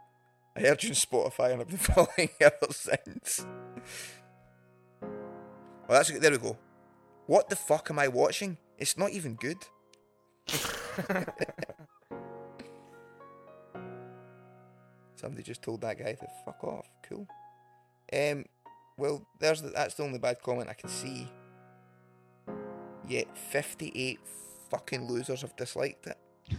[0.57, 3.45] I heard you on Spotify and I've been following ever since.
[4.99, 5.09] Well,
[5.89, 6.57] that's there we go.
[7.27, 8.57] What the fuck am I watching?
[8.79, 9.57] It's not even good.
[15.15, 16.87] Somebody just told that guy to fuck off.
[17.07, 17.27] Cool.
[18.13, 18.45] Um.
[18.97, 21.29] Well, there's the, that's the only bad comment I can see.
[23.07, 24.19] Yet 58
[24.69, 26.17] fucking losers have disliked it.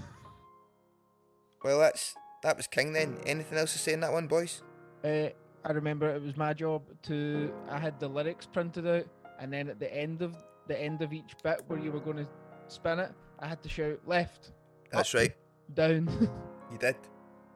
[1.65, 2.15] Well, that's
[2.45, 3.17] that was King then.
[3.27, 4.63] Anything else to say in that one, boys?
[5.03, 5.31] Uh,
[5.65, 7.53] I remember it was my job to.
[7.69, 9.07] I had the lyrics printed out,
[9.41, 10.37] and then at the end of
[10.69, 12.27] the end of each bit where you were going to
[12.69, 14.51] spin it, I had to shout left,
[14.91, 15.21] That's Up.
[15.21, 15.37] right.
[15.75, 16.09] down.
[16.73, 16.97] You did.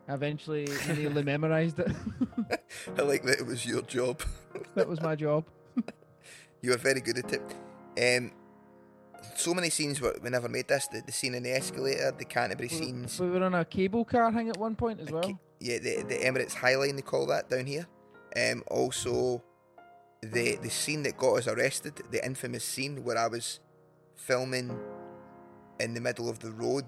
[0.08, 1.90] I eventually nearly memorized it.
[2.98, 4.22] I like that it was your job.
[4.76, 5.44] that was my job.
[6.62, 7.42] You were very good at it.
[8.20, 8.30] Um,
[9.34, 10.86] so many scenes were we never made this.
[10.86, 13.18] The, the scene in the escalator, the Canterbury We- scenes.
[13.18, 15.22] We were on a cable car hang at one point as well.
[15.24, 17.86] ca- Yeah, the, the Emirates Highline they call that down here.
[18.36, 19.42] Um, also,
[20.22, 23.58] the the scene that got us arrested, the infamous scene where I was
[24.14, 24.78] filming
[25.80, 26.86] in the middle of the road.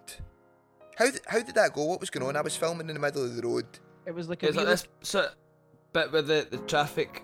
[0.97, 1.85] How th- how did that go?
[1.85, 2.37] What was going on?
[2.37, 3.67] I was filming in the middle of the road.
[4.07, 5.35] It was like It a was like this sort of
[5.93, 7.23] bit where the, the traffic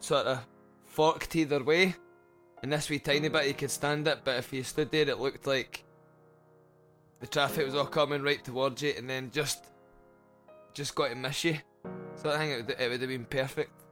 [0.00, 0.44] sort of
[0.86, 1.94] forked either way.
[2.62, 5.18] And this wee tiny bit you could stand it, but if you stood there it
[5.20, 5.84] looked like
[7.20, 9.66] the traffic was all coming right towards you and then just
[10.72, 11.58] just got to miss you.
[12.16, 13.82] So I think it would, it would have been perfect,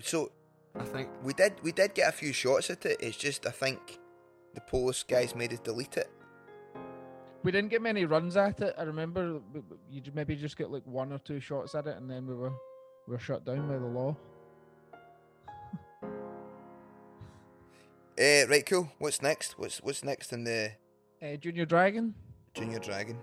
[0.00, 0.30] So
[0.78, 1.08] I think.
[1.22, 2.98] we did we did get a few shots at it.
[3.00, 3.98] It's just I think
[4.58, 6.10] the police guys made us delete it.
[7.44, 8.74] We didn't get many runs at it.
[8.76, 11.86] I remember w- w- you j- maybe just get like one or two shots at
[11.86, 12.50] it, and then we were
[13.06, 14.16] we were shut down by the law.
[18.18, 18.90] Uh, right, cool.
[18.98, 19.58] What's next?
[19.58, 20.72] What's what's next in the
[21.22, 22.14] Uh, Junior Dragon.
[22.54, 23.18] Junior Dragon?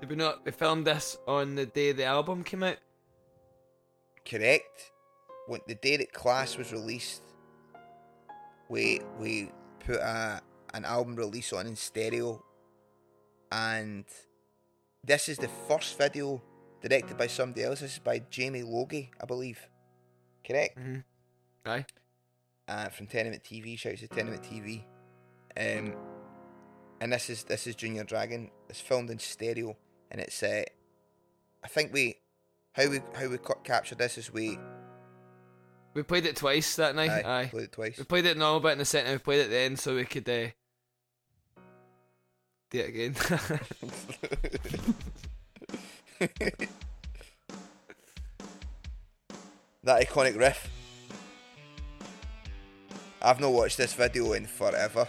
[0.00, 0.44] Did we not?
[0.44, 2.78] We filmed this on the day the album came out.
[4.28, 4.90] Correct.
[5.46, 7.22] When the day that Class was released,
[8.68, 9.52] we we
[9.86, 10.40] put a
[10.72, 12.44] an album release on in stereo,
[13.52, 14.04] and
[15.04, 16.42] this is the first video
[16.82, 17.80] directed by somebody else.
[17.80, 19.60] This is by Jamie Logie, I believe.
[20.46, 20.76] Correct.
[20.78, 21.00] Mm-hmm.
[21.70, 21.86] Aye.
[22.68, 23.78] uh, from Tenement TV.
[23.78, 24.82] Shouts to Tenement TV.
[25.56, 25.94] Um,
[27.00, 28.50] and this is this is Junior Dragon.
[28.68, 29.76] It's filmed in stereo,
[30.10, 30.62] and it's uh,
[31.62, 32.16] I think we
[32.72, 34.58] how we how we ca- captured this is we
[35.94, 37.10] We played it twice that night.
[37.10, 37.46] aye, Aye.
[37.46, 37.98] played it twice.
[37.98, 39.94] We played it normal bit in the and we played it at the end so
[39.94, 40.48] we could uh,
[42.70, 43.14] do it again.
[49.84, 50.68] that iconic riff.
[53.22, 55.08] I've not watched this video in forever.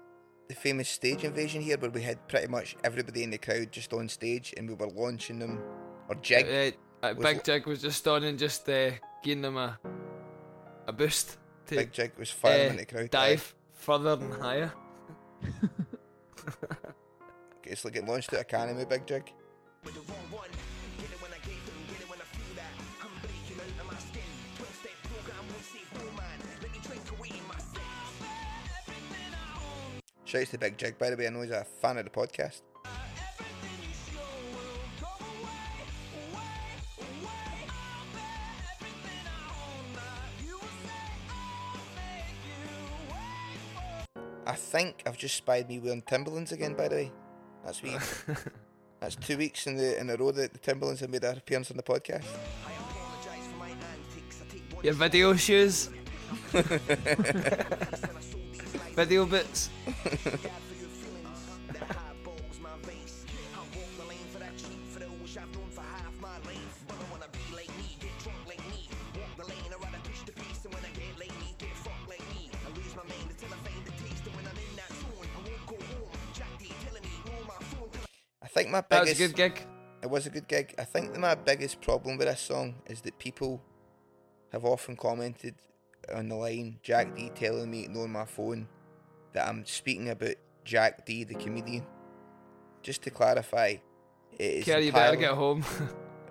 [0.61, 4.07] famous stage invasion here where we had pretty much everybody in the crowd just on
[4.07, 5.59] stage and we were launching them
[6.07, 6.45] or jig.
[7.03, 8.91] Uh, uh, Was Big it- Jig was just on and just uh,
[9.23, 9.79] giving them a
[10.87, 11.37] a boost
[11.67, 13.09] to Big jig was firing uh, in the crowd.
[13.09, 14.71] dive further and higher.
[15.43, 16.75] Aye.
[17.63, 19.31] It's like it launched at a cannon with big jig.
[30.31, 31.27] Shouts to Big Jig, by the way.
[31.27, 32.61] I know he's a fan of the podcast.
[44.47, 47.11] I think I've just spied me wearing Timberlands again, by the way.
[47.65, 47.97] That's me.
[49.01, 51.71] That's two weeks in the in a row that the Timberlands have made their appearance
[51.71, 52.23] on the podcast.
[52.65, 54.41] I apologize for my antics.
[54.41, 55.89] I take one Your video shoes,
[58.95, 59.69] video bits.
[59.85, 61.39] yard for your feelings.
[61.73, 63.25] That high balls my face.
[63.55, 66.75] I walk the lane for that cheap thrill, which I've known for half my life.
[66.87, 68.89] But I wanna be like me, get drunk like me.
[69.15, 70.65] Walk the lane, I rather push the pace.
[70.65, 72.51] And when I get like me, get fucked like me.
[72.51, 74.23] I lose my mind until I find the taste.
[74.27, 76.11] And when I'm in that zone, I won't go home.
[76.35, 78.05] Jack D telling me, ignore my phone till
[78.43, 79.55] I think my was biggest a good gig.
[80.03, 80.75] It was a good gig.
[80.77, 83.61] I think my biggest problem with this song is that people
[84.51, 85.55] have often commented
[86.13, 88.67] on the line Jack D telling me ignore my phone
[89.33, 91.85] that I'm speaking about Jack D the comedian.
[92.81, 93.75] Just to clarify,
[94.37, 95.63] it is Kerry, you better get home.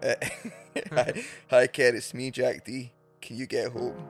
[0.03, 0.15] Uh,
[0.93, 2.93] hi, hi, Kerr, it's me, Jack D.
[3.21, 4.09] Can you get home?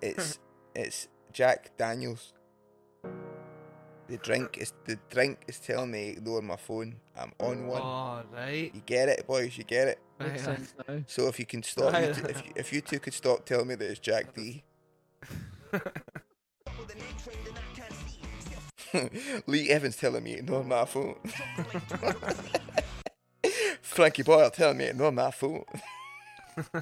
[0.00, 0.38] It's
[0.74, 2.34] it's Jack Daniels.
[4.08, 6.96] The drink is the drink is telling me ignore my phone.
[7.16, 7.82] I'm on one.
[7.82, 8.70] oh, right.
[8.74, 9.56] You get it, boys.
[9.56, 9.98] You get it.
[10.18, 10.56] Makes Aye, aye.
[10.56, 11.02] sense now.
[11.06, 13.68] So if you can stop, you two, if you, if you two could stop telling
[13.68, 14.64] me that it's Jack D.
[19.46, 21.16] Lee Evans telling me ignore my phone.
[23.82, 25.64] Frankie Boyle telling me ignore my phone.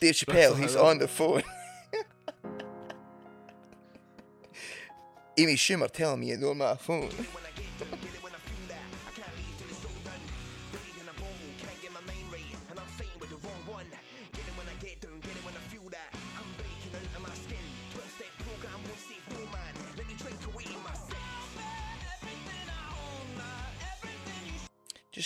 [0.00, 1.42] Dave Chappelle, he's on the phone.
[5.38, 7.10] Amy Schumer telling me ignore my phone.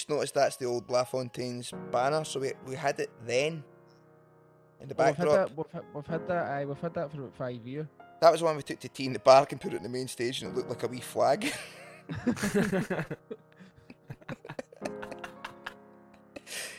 [0.04, 3.64] Just noticed that's the old LaFontaine's banner, so we, we had it then
[4.78, 5.48] in the Well, we've, had backdrop.
[5.48, 6.46] that, we've, had, we've had that.
[6.46, 7.86] Aye, we've had that for about five years.
[8.20, 9.82] That was the one we took to T in the Park and put it on
[9.82, 11.50] the main stage, and it looked like a wee flag.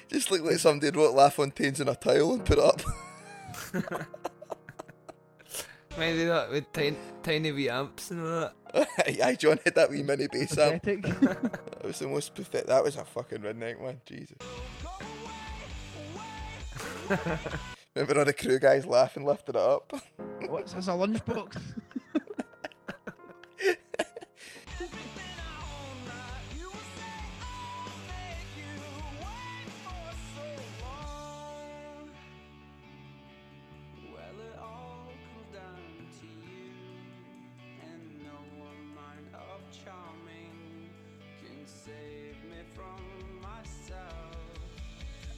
[0.07, 2.79] Just looked like somebody wrote LaFontaine's in a tile and put it up.
[5.97, 8.87] Maybe that with tiny, tiny wee amps and all that.
[9.23, 10.83] Aye, John had that wee mini bass amp.
[10.83, 11.05] Pathetic.
[11.85, 12.67] That was the most pathetic.
[12.67, 14.01] That was a fucking redneck one.
[14.05, 14.37] Jesus.
[17.95, 19.93] Remember all the crew guys laughing, lifted it up.
[20.47, 21.61] What's this, a lunchbox?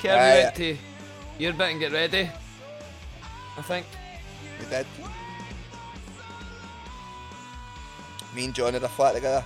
[0.00, 0.36] Kev, Aye.
[0.36, 0.76] you went to
[1.38, 2.30] your bit and get ready.
[3.58, 3.86] I think.
[4.60, 4.86] We did.
[8.34, 9.44] Me and John had a flat together.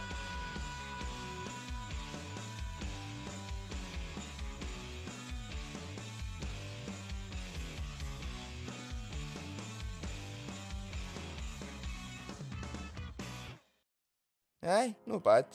[14.63, 15.47] Aye, no bad.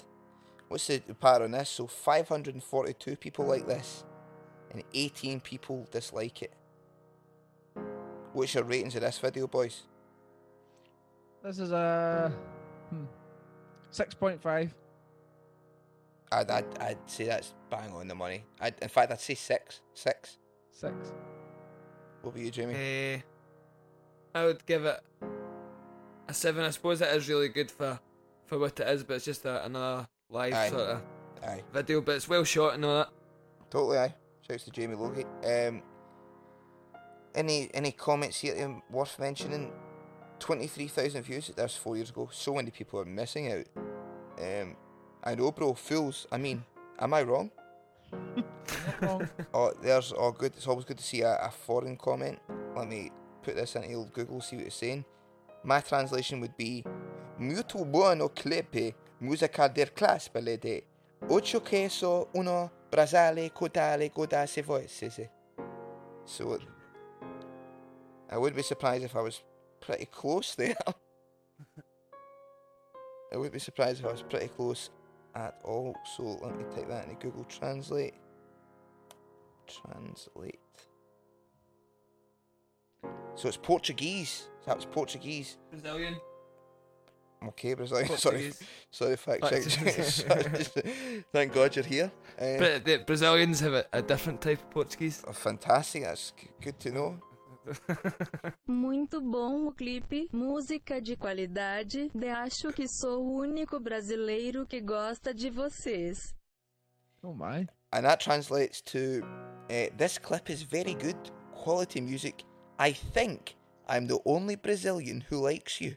[0.68, 1.70] What's the the part on this?
[1.70, 4.04] So 542 people like this,
[4.76, 6.54] and 18 people dislike it.
[8.34, 9.84] What's your ratings of this video, boys?
[11.42, 12.34] This is a
[12.90, 13.06] hmm,
[13.90, 14.74] six point five.
[16.32, 18.44] I'd, I'd, I'd say that's bang on the money.
[18.60, 19.80] I'd, in fact, I'd say six.
[19.94, 20.38] Six.
[20.72, 20.94] Six.
[22.22, 22.74] What about you, Jamie?
[22.76, 23.20] Eh,
[24.34, 25.00] I would give it
[26.28, 26.66] a seven.
[26.66, 27.98] I suppose it is really good for
[28.48, 30.70] for what it is, but it's just a, another live Aye.
[30.70, 31.02] sort of
[31.46, 31.64] Aye.
[31.72, 32.02] video.
[32.02, 33.10] But it's well shot and all that.
[33.70, 34.14] Totally aye.
[34.48, 35.26] Shouts to Jamie Logie.
[35.46, 35.82] Um,
[37.34, 39.72] any any comments here um, worth mentioning?
[40.40, 41.52] Twenty three thousand views.
[41.56, 42.30] That's four years ago.
[42.32, 43.66] So many people are missing out.
[44.40, 44.76] Um,
[45.24, 45.74] I know, bro.
[45.74, 46.28] Fools.
[46.32, 46.64] I mean,
[47.00, 47.52] am I wrong?
[49.54, 50.54] Oh, there's oh good.
[50.56, 52.40] It's always good to see a, a foreign comment.
[52.76, 54.42] Let me put this into old Google.
[54.42, 55.06] See what it's saying.
[55.64, 56.84] My translation would be
[57.38, 60.84] Muito buono clipe musica der class belede.
[61.30, 65.28] Ocho queso uno brasale codale godasse voices.
[66.26, 66.60] So
[68.30, 69.42] I would be surprised if I was
[69.80, 70.76] pretty close there.
[73.34, 74.90] I would be surprised if I was pretty close
[75.34, 75.96] at all.
[76.16, 78.14] So let me take that into Google Translate.
[79.68, 80.60] Translate.
[83.36, 84.48] So it's Portuguese.
[84.66, 85.58] That was Portuguese.
[85.70, 86.16] Brazilian.
[87.44, 88.08] Okay, Brazilian.
[88.18, 88.60] Sorry, Portuguese.
[88.92, 90.04] sorry, fact Fact check.
[90.04, 91.24] Sorry.
[91.32, 92.12] Thank God you're here.
[92.40, 95.24] Uh, Bra- the Brazilians have a, a different type of Portuguese.
[95.28, 96.04] oh, fantastic.
[96.04, 97.20] That's good to know.
[98.68, 102.10] Muito bom o clipe, música de qualidade.
[102.14, 106.34] De acho que sou o único brasileiro que gosta de vocês.
[107.24, 107.68] Oh my.
[107.92, 109.24] And that translates to
[109.70, 111.18] uh, this clip is very good,
[111.54, 112.44] quality music.
[112.78, 113.56] I think
[113.88, 115.96] I'm the only Brazilian who likes you.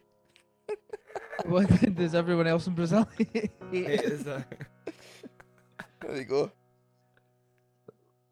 [1.46, 3.50] What does everyone else in Brazil hate?
[3.72, 4.44] It is There
[6.14, 6.50] you go.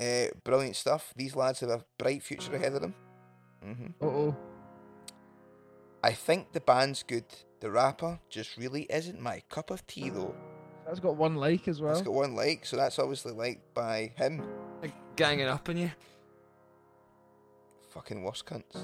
[0.01, 1.13] Uh, brilliant stuff.
[1.17, 2.95] These lads have a bright future ahead of them.
[3.63, 4.37] hmm Uh oh.
[6.03, 7.25] I think the band's good.
[7.61, 10.35] The rapper just really isn't my cup of tea, though.
[10.87, 11.93] That's got one like as well.
[11.93, 14.43] It's got one like, so that's obviously liked by him.
[14.83, 15.91] like ganging up on you.
[17.89, 18.77] Fucking worst cunts.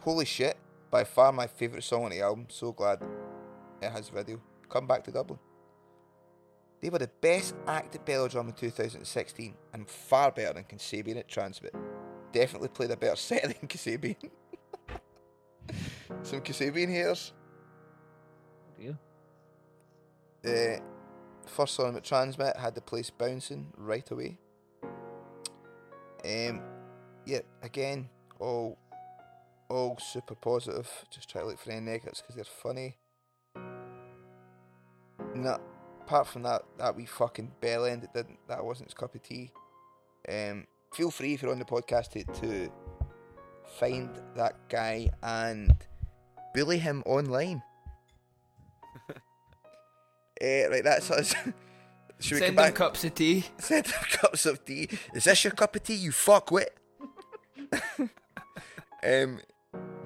[0.00, 0.58] Holy shit.
[0.90, 2.46] By far my favourite song on the album.
[2.48, 3.02] So glad
[3.82, 4.40] it has video.
[4.68, 5.38] Come back to Dublin.
[6.80, 11.28] They were the best act at Belladrum in 2016 and far better than Kasabian at
[11.28, 11.70] TRNSMT.
[12.32, 14.16] Definitely played a better set than Kasabian.
[16.22, 17.32] Some Kasabian haters.
[18.78, 18.98] Dear.
[20.42, 20.80] The
[21.46, 24.38] first song at TRNSMT had the place bouncing right away.
[26.24, 26.60] Um,
[27.24, 28.08] yeah, again,
[28.38, 28.78] all,
[29.68, 30.88] all super positive.
[31.10, 32.96] Just try to look for any negatives because they're funny.
[35.34, 35.58] No,
[36.02, 38.38] apart from that, that wee fucking bell end, it didn't.
[38.48, 39.50] That wasn't his cup of tea.
[40.28, 42.70] Um, feel free if you're on the podcast to, to
[43.78, 45.76] find that guy and
[46.54, 47.62] bully him online.
[50.38, 51.34] Eh, right, that's us.
[52.20, 53.44] Should we Send them cups of tea.
[53.58, 54.88] Send them cups of tea.
[55.14, 56.68] Is this your cup of tea, you fuckwit?
[59.02, 59.40] um,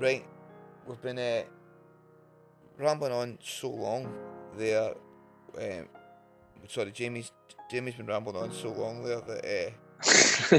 [0.01, 0.24] right,
[0.86, 1.42] we've been uh,
[2.78, 4.12] rambling on so long
[4.57, 4.94] there.
[5.59, 5.88] Um,
[6.68, 7.32] sorry, Jamie's
[7.70, 10.59] Jamie's been rambling on so long there that uh,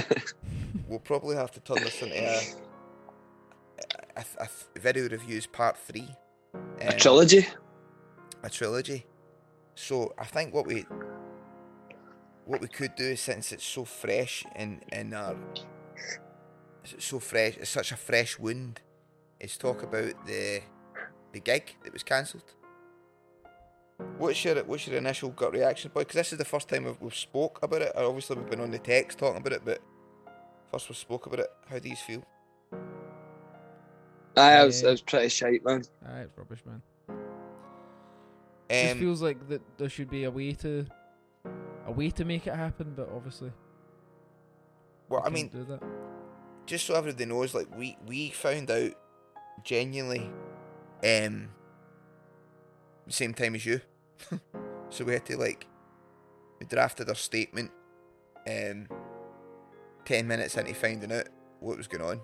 [0.88, 2.42] we'll probably have to turn this into a,
[4.18, 6.08] a, a, a video reviews part three.
[6.82, 7.48] A Um, trilogy?
[8.44, 9.06] a trilogy.
[9.76, 10.86] So I think what we
[12.46, 15.36] what we could do is since it's so fresh in in our
[16.98, 18.82] so fresh, it's such a fresh wound,
[19.42, 20.62] is talk about the
[21.34, 22.44] the gig that was cancelled.
[24.18, 26.02] What's your what's your initial gut reaction, boy?
[26.02, 27.92] Because this is the first time we've, we've spoke about it.
[27.96, 29.80] Obviously, we've been on the text talking about it, but
[30.72, 31.50] first we spoke about it.
[31.70, 32.24] How do you feel?
[34.38, 34.88] Aye, I was, Yeah.
[34.90, 35.84] I was pretty shite, man.
[36.08, 36.82] Ah, it's rubbish, man.
[38.70, 40.86] Just Um, feels like that there should be a way to
[41.86, 43.52] a way to make it happen, but obviously.
[45.10, 45.84] well, I mean, can't do that.
[46.66, 48.92] just so everybody knows, like we we found out
[49.64, 50.30] genuinely,
[51.04, 51.50] um,
[53.10, 53.82] same time as you.
[54.92, 55.66] So we had to like
[56.60, 57.72] we drafted our statement
[58.46, 58.88] um
[60.06, 61.30] ten minutes into finding out
[61.62, 62.22] what was going on.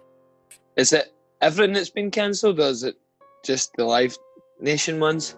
[0.76, 2.98] Is it everything that's been cancelled, or is it
[3.44, 4.18] just the Live
[4.60, 5.38] Nation ones?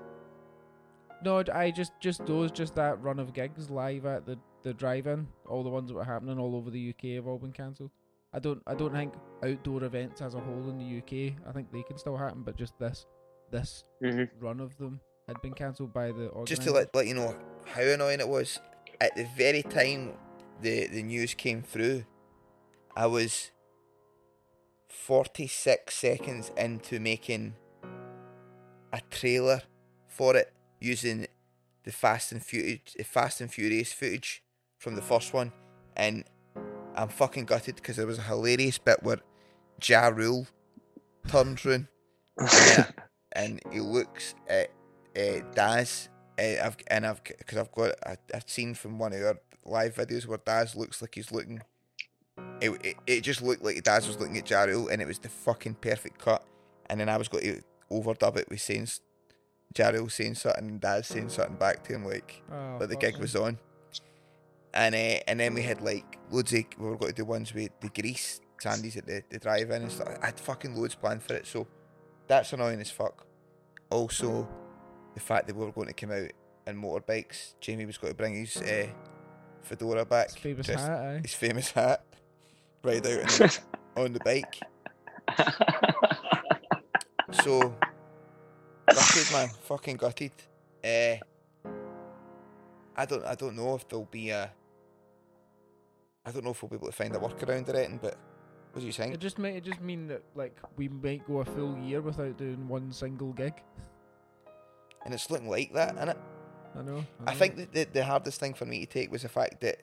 [1.23, 5.27] No, I just just those just that run of gigs live at the the drive-in.
[5.47, 7.91] All the ones that were happening all over the UK have all been cancelled.
[8.34, 9.13] I don't I don't think
[9.43, 11.36] outdoor events as a whole in the UK.
[11.47, 13.05] I think they can still happen, but just this
[13.51, 14.43] this Mm-hmm.
[14.43, 16.49] run of them had been cancelled by the organisers.
[16.57, 18.59] Just to let, let you know how annoying it was,
[19.01, 20.13] at the very time
[20.61, 22.05] the, the news came through,
[22.95, 23.51] I was
[24.88, 27.55] 46 seconds into making
[28.91, 29.61] a trailer
[30.07, 31.27] for it using
[31.84, 34.43] the Fast and Furious, Fast and Furious footage
[34.77, 35.51] from the first one,
[35.95, 36.23] and
[36.95, 39.19] I'm fucking gutted because there was a hilarious bit where
[39.83, 40.47] Ja Rule
[41.27, 41.87] turns round
[42.41, 42.85] yeah,
[43.33, 44.69] and he looks at
[45.17, 46.09] uh, Daz.
[46.39, 49.95] Uh, I've and I've because I've got a, a scene from one of our live
[49.95, 51.61] videos where Daz looks like he's looking.
[52.61, 55.19] It, it, it just looked like Daz was looking at Ja Rule and it was
[55.19, 56.43] the fucking perfect cut.
[56.89, 57.61] And then I was going to
[57.91, 59.01] overdub it with saying s-
[59.77, 62.95] Ja Rule saying something and Daz saying something back to him like Oh, like the
[62.95, 63.57] gig was on.
[64.74, 67.53] And uh, and then we had like loads of we were going to do ones
[67.53, 70.09] with the grease Sandy's at the, the drive in and stuff.
[70.22, 71.65] I had fucking loads planned for it, so
[72.28, 73.26] that's annoying as fuck.
[73.89, 74.47] Also,
[75.15, 76.30] the fact that we were going to come out
[76.67, 77.55] in motorbikes.
[77.59, 78.86] Jamie was going to bring his uh,
[79.63, 81.20] fedora back, His famous just- hat, aye.
[81.24, 82.03] his famous hat,
[82.84, 83.59] ride out on the,
[83.97, 84.59] on the bike.
[87.43, 87.76] So
[88.88, 90.32] gutted, man, fucking gutted.
[90.84, 91.17] Uh,
[92.95, 94.51] I don't, I don't know if there'll be a.
[96.26, 98.17] I don't know if we'll be able to find a workaround or anything, but
[98.72, 99.13] what do you think?
[99.13, 102.38] It just may it just mean that like we might go a full year without
[102.38, 103.53] doing one single gig.
[105.05, 106.17] And it's looking like that, innit?
[106.78, 107.05] I know.
[107.26, 107.38] I know.
[107.38, 109.82] think that the, the hardest thing for me to take was the fact that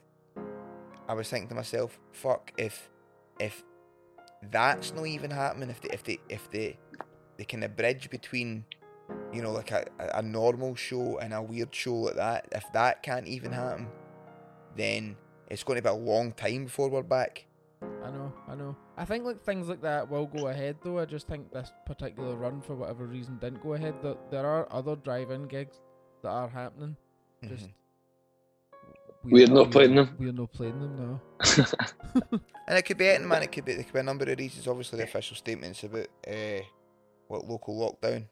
[1.09, 2.91] I was thinking to myself, "Fuck if
[3.41, 3.65] if
[4.51, 5.71] that's not even happening.
[5.71, 6.77] If the if the if the
[7.39, 8.65] the kind of bridge between
[9.33, 13.03] you know like a a normal show and a weird show like that, if that
[13.03, 13.89] can't even happen,
[14.77, 15.17] then
[15.49, 17.47] it's going to be a long time before we're back.
[17.83, 18.77] I know, I know.
[18.97, 20.99] I think like things like that will go ahead though.
[20.99, 23.95] I just think this particular run for whatever reason didn't go ahead.
[24.03, 25.77] There, there are other drive-in gigs
[26.23, 26.97] that are happening.
[27.45, 27.73] Just Mhm.
[29.25, 30.15] We're not playing them.
[30.21, 31.65] We're not playing them now.
[32.69, 33.43] And it could be anything, man.
[33.43, 34.69] It could be, there could be a number of reasons.
[34.69, 36.61] Obviously, the official statements about uh,
[37.27, 38.27] what local lockdown.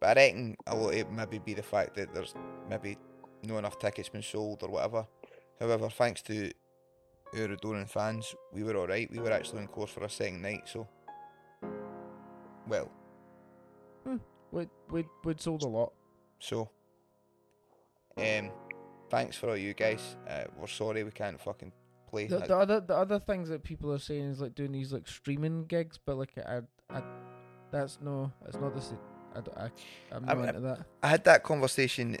[0.00, 2.34] But I reckon a lot of it maybe be the fact that there's
[2.68, 2.98] maybe
[3.44, 5.06] no enough tickets been sold or whatever.
[5.64, 6.52] However, thanks to
[7.34, 9.10] our adoring fans, we were alright.
[9.10, 10.86] We were actually on course for a second night, so.
[12.68, 12.90] Well,
[14.52, 15.92] We we we'd sold a lot.
[16.38, 16.68] so.
[18.18, 18.50] Um,
[19.10, 20.16] thanks for all you guys.
[20.28, 21.72] Uh, we're sorry we can't fucking
[22.10, 22.26] play.
[22.26, 25.08] The, the other the other things that people are saying is like doing these like
[25.08, 26.60] streaming gigs, but like I,
[26.90, 27.02] I
[27.72, 28.98] that's no, it's not the same.
[29.34, 29.70] I, I
[30.12, 30.80] I'm not mean, into that.
[31.02, 32.18] I had that conversation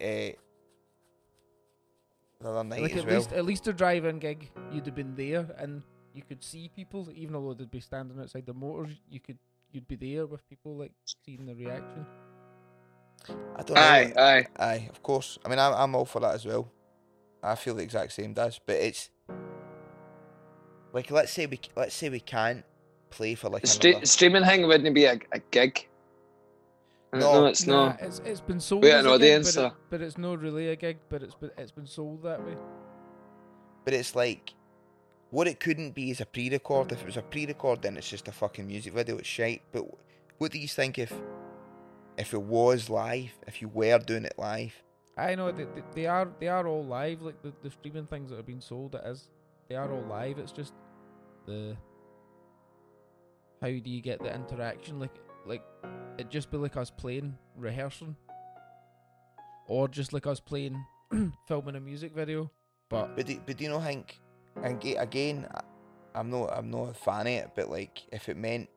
[0.00, 0.30] uh,
[2.44, 3.16] the other night Like as at well.
[3.16, 5.82] least at least a drive-in gig, you'd have been there and
[6.12, 8.90] you could see people, even though they'd be standing outside the motors.
[9.10, 9.38] You could
[9.72, 10.92] you'd be there with people like
[11.24, 12.06] seeing the reaction.
[13.56, 13.80] I don't know.
[13.80, 14.46] aye, aye.
[14.58, 15.38] Aye, of course.
[15.44, 16.70] I mean, I'm, I'm all for that as well.
[17.42, 19.10] I feel the exact same, does, but it's
[20.92, 22.64] like let's say we let's say we can't
[23.10, 25.88] play for like The stre- streaming thing wouldn't be a, a gig.
[27.14, 27.46] I don't No.
[27.46, 28.00] it's Nah, not.
[28.00, 28.82] it's it's been sold.
[28.82, 30.98] We as had a an gig, audience, but, it- but it's not really a gig.
[31.08, 32.56] But it's been it's been sold that way.
[33.84, 34.54] But it's like
[35.30, 36.92] what it couldn't be is a pre-record.
[36.92, 39.18] If it was a pre-record, then it's just a fucking music video.
[39.18, 39.62] It's shite.
[39.72, 39.84] But
[40.38, 41.12] what do you think if
[42.16, 43.32] if it was live?
[43.46, 44.74] If you were doing it live?
[45.16, 47.22] I know they, they, they are they are all live.
[47.22, 49.28] Like the, the streaming things that have been sold, it is
[49.68, 50.38] they are all live.
[50.38, 50.72] It's just
[51.46, 51.76] the
[53.60, 54.98] how do you get the interaction?
[54.98, 55.14] Like
[55.46, 55.62] like
[56.18, 58.16] it just be like us playing rehearsing,
[59.66, 60.84] or just like us playing
[61.48, 62.50] filming a music video.
[62.88, 64.20] But But do, but do you know, Hank?
[64.62, 65.48] And again,
[66.14, 67.50] I'm not I'm not a fan of it.
[67.54, 68.68] But like, if it meant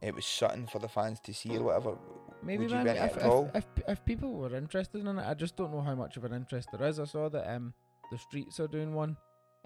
[0.00, 1.98] it was something for the fans to see or whatever,
[2.42, 3.50] maybe would you man, if, all?
[3.54, 6.24] if, if if people were interested in it, I just don't know how much of
[6.24, 7.00] an interest there is.
[7.00, 7.74] I saw that um
[8.12, 9.16] the streets are doing one,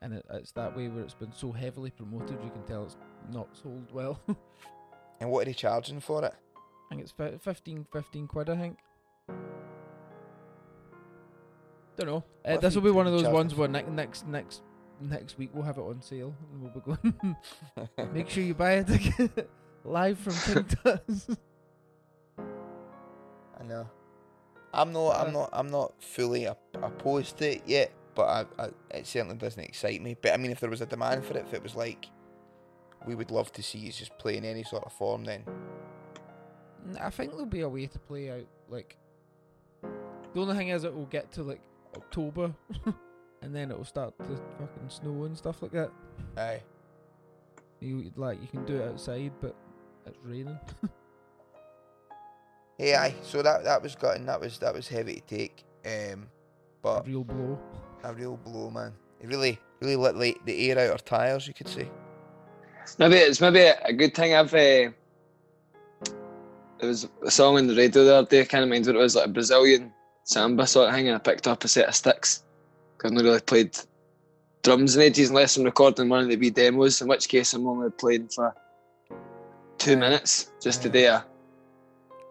[0.01, 2.39] and it, it's that way where it's been so heavily promoted.
[2.43, 2.97] You can tell it's
[3.30, 4.20] not sold well.
[5.22, 6.34] and what are they charging for it?
[6.34, 8.78] I think it's fi- 15, 15 quid, I think.
[11.96, 12.24] Don't know.
[12.44, 14.62] Uh, this will be one of those ones where ne- next next
[15.00, 16.80] next week we'll have it on sale and we'll be
[17.98, 18.12] going.
[18.14, 19.48] Make sure you buy it
[19.84, 21.28] live from Tut's.
[22.38, 23.88] I know.
[24.72, 25.10] I'm not.
[25.16, 25.50] I'm Uh, not.
[25.52, 30.16] I'm not fully opposed to it yet, but I, I, it certainly doesn't excite me.
[30.20, 32.06] But I mean, if there was a demand for it, if it was like,
[33.07, 35.44] we would love to see you just play in any sort of form, then
[37.00, 38.96] I think there'll be a way to play out like.
[39.82, 41.61] The only thing is, it will get to like
[41.96, 42.55] October,
[43.42, 45.90] and then it will start to fucking snow and stuff like that.
[46.36, 46.62] aye.
[47.80, 49.55] You like you can do it outside, but
[50.07, 50.59] it's raining.
[52.78, 53.14] Hey, aye.
[53.22, 54.26] So that that was gutting.
[54.26, 55.64] That was that was heavy to take.
[55.84, 56.26] Um,
[56.80, 57.59] but a real blow.
[58.03, 58.94] a real blow, man.
[59.20, 61.88] It really, really let the, the air out our tires, you could say.
[62.99, 64.53] Maybe it's maybe a, a good thing I've.
[64.53, 64.91] Uh,
[66.78, 68.41] there was a song on the radio the other day.
[68.41, 69.93] I can't remember what it was, like a Brazilian
[70.24, 72.43] samba sort of thing, and I picked up a set of sticks.
[72.99, 73.76] 'Cause I've not really played
[74.62, 77.01] drums in ages unless I'm recording one of the wee demos.
[77.01, 78.55] In which case, I'm only playing for
[79.78, 80.53] two minutes.
[80.61, 81.22] Just today, I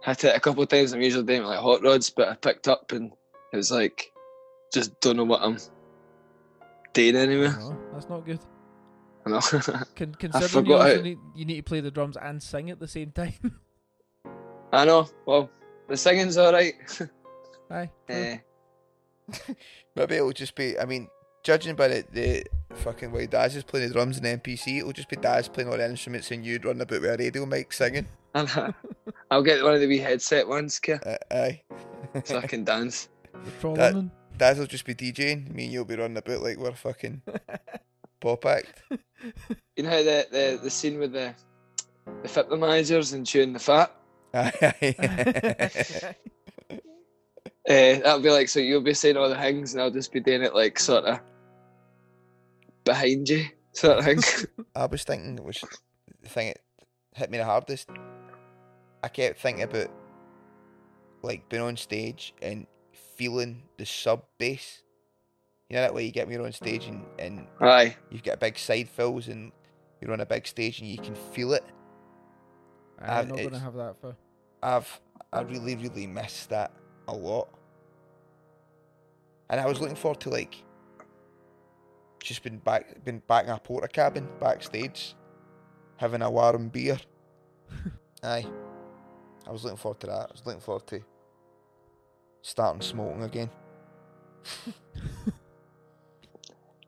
[0.04, 0.94] hit it a couple of times.
[0.94, 3.12] I'm usually doing like hot rods, but I picked up and
[3.52, 4.12] it was like,
[4.74, 5.58] just don't know what I'm
[6.94, 7.50] doing anyway.
[7.50, 8.40] No, that's not good.
[9.26, 9.40] I know.
[9.96, 12.80] Con- considering you forgot also need you need to play the drums and sing at
[12.80, 13.34] the same time.
[14.74, 15.08] I know.
[15.26, 15.50] Well,
[15.88, 16.74] the singing's alright.
[17.70, 17.90] Aye.
[18.08, 18.08] true.
[18.10, 18.38] Eh,
[19.96, 20.78] Maybe it'll just be.
[20.78, 21.08] I mean,
[21.44, 22.44] judging by the, the
[22.76, 25.78] fucking way Daz is playing the drums in NPC, it'll just be Daz playing all
[25.78, 28.08] the instruments and you'd running about with a radio mic singing.
[28.36, 28.74] I'll,
[29.30, 31.62] I'll get one of the wee headset ones, Kia, Uh, aye.
[32.26, 33.08] so I can dance.
[33.34, 34.12] The trolling.
[34.38, 35.54] Daz will just be DJing.
[35.54, 37.22] Me and you'll be running about like we're fucking
[38.22, 38.84] pop act.
[39.78, 41.36] You know how the, the, the scene with the
[42.24, 43.96] the football managers and chewing the fat?
[44.34, 44.52] Uh,
[47.68, 50.42] that'll be like, so you'll be saying all the things and I'll just be doing
[50.42, 51.20] it like sort of
[52.84, 54.56] behind you, sort of thing.
[54.76, 55.64] I was thinking, which
[56.22, 56.58] the thing that
[57.16, 57.90] hit me the hardest,
[59.04, 59.92] I kept thinking about
[61.22, 62.68] like being on stage and
[63.16, 64.84] feeling the sub bass.
[65.72, 67.96] You know that way you get when you're on stage and, and Aye.
[68.10, 69.54] you've got big side fills and
[70.02, 71.64] you're on a big stage and you can feel it.
[73.00, 74.14] I'm I've- not gonna have that for.
[74.62, 75.00] I've
[75.32, 76.74] I really really missed that
[77.08, 77.48] a lot,
[79.50, 80.62] and I was looking forward to like
[82.22, 85.16] just been back been back in a porta cabin backstage,
[85.96, 87.00] having a warm beer.
[88.24, 88.46] Aye,
[89.48, 90.28] I was looking forward to that.
[90.30, 91.00] I was looking forward to
[92.42, 93.50] starting smoking again.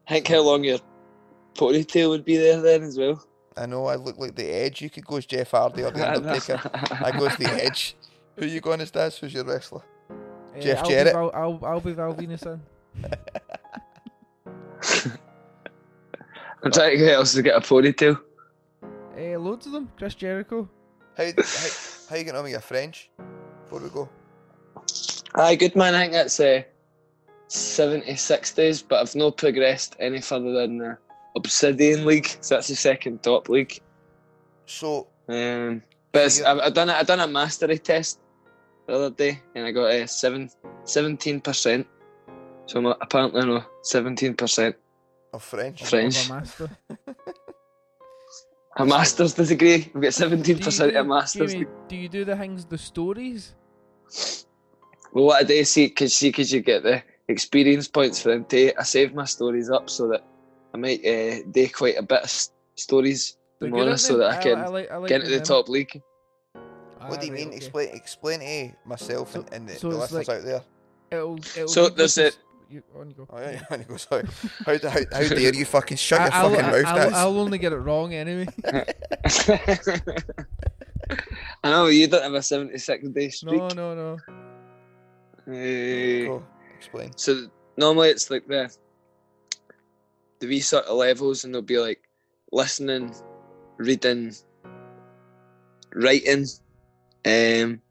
[0.07, 0.79] Think how long your
[1.55, 3.25] ponytail would be there then as well.
[3.55, 4.81] I know I look like the Edge.
[4.81, 6.59] You could go as Jeff Hardy or the Undertaker.
[7.03, 7.95] I go as the Edge.
[8.35, 9.17] Who are you going as, Daz?
[9.17, 9.83] Who's your wrestler?
[10.55, 11.07] Eh, Jeff I'll Jarrett.
[11.07, 12.45] Be Val, I'll, I'll be Val Venis
[16.63, 18.19] I'm trying to get else to get a ponytail.
[19.17, 19.89] Eh, loads of them.
[19.97, 20.67] Chris Jericho.
[21.17, 21.69] How how,
[22.09, 23.09] how you getting on with your French?
[23.63, 24.09] Before we go.
[25.35, 25.93] Aye, good man.
[25.95, 26.63] I think that's uh,
[27.53, 30.97] 76 days, but I've not progressed any further than the
[31.35, 32.27] Obsidian League.
[32.41, 33.79] So that's the second top league.
[34.65, 38.19] So Um, but it's, I've, I've done a, I've done a mastery test
[38.87, 40.49] the other day, and I got a seven,
[40.83, 41.85] 17%.
[42.65, 44.73] So I'm apparently I know 17%
[45.33, 45.83] of French.
[45.85, 46.29] French.
[46.29, 46.69] A master.
[48.77, 49.91] A master's degree.
[49.95, 51.75] I've got 17% Do you of a do- master's Jamie, degree.
[51.89, 53.53] do you do the things, the stories?
[55.11, 58.45] Well, what I do see, cause see, cause you get the experience points for them.
[58.45, 60.23] To, I save my stories up so that
[60.73, 64.71] I might uh, do quite a bit of s- stories tomorrow, so that I can
[64.71, 65.45] like, I like get into the them.
[65.45, 66.01] top league.
[67.07, 67.47] What do you Ah, right, mean?
[67.49, 67.57] okay.
[67.57, 70.61] Explain explain to myself So- and, and the, so the listeners like- out there.
[71.11, 72.37] It'll, it'll So be there's like it-
[72.69, 73.27] You, on you go.
[73.29, 74.21] Oh yeah, and he goes, how,
[74.65, 77.57] how, how, how dare you fucking shut your I- I'll, fucking mouth, I'll, I'll only
[77.59, 78.47] get it wrong anyway.
[81.63, 83.59] I know you don't have a 76 day streak.
[83.59, 85.53] No, no, no.
[85.53, 86.43] Eh, Go,
[86.83, 87.11] explain.
[87.15, 88.75] So normally it's like the
[90.39, 92.01] the wee sort of levels, and they'll be like
[92.51, 93.13] listening,
[93.77, 94.33] reading,
[95.93, 96.45] writing,
[97.25, 97.81] um,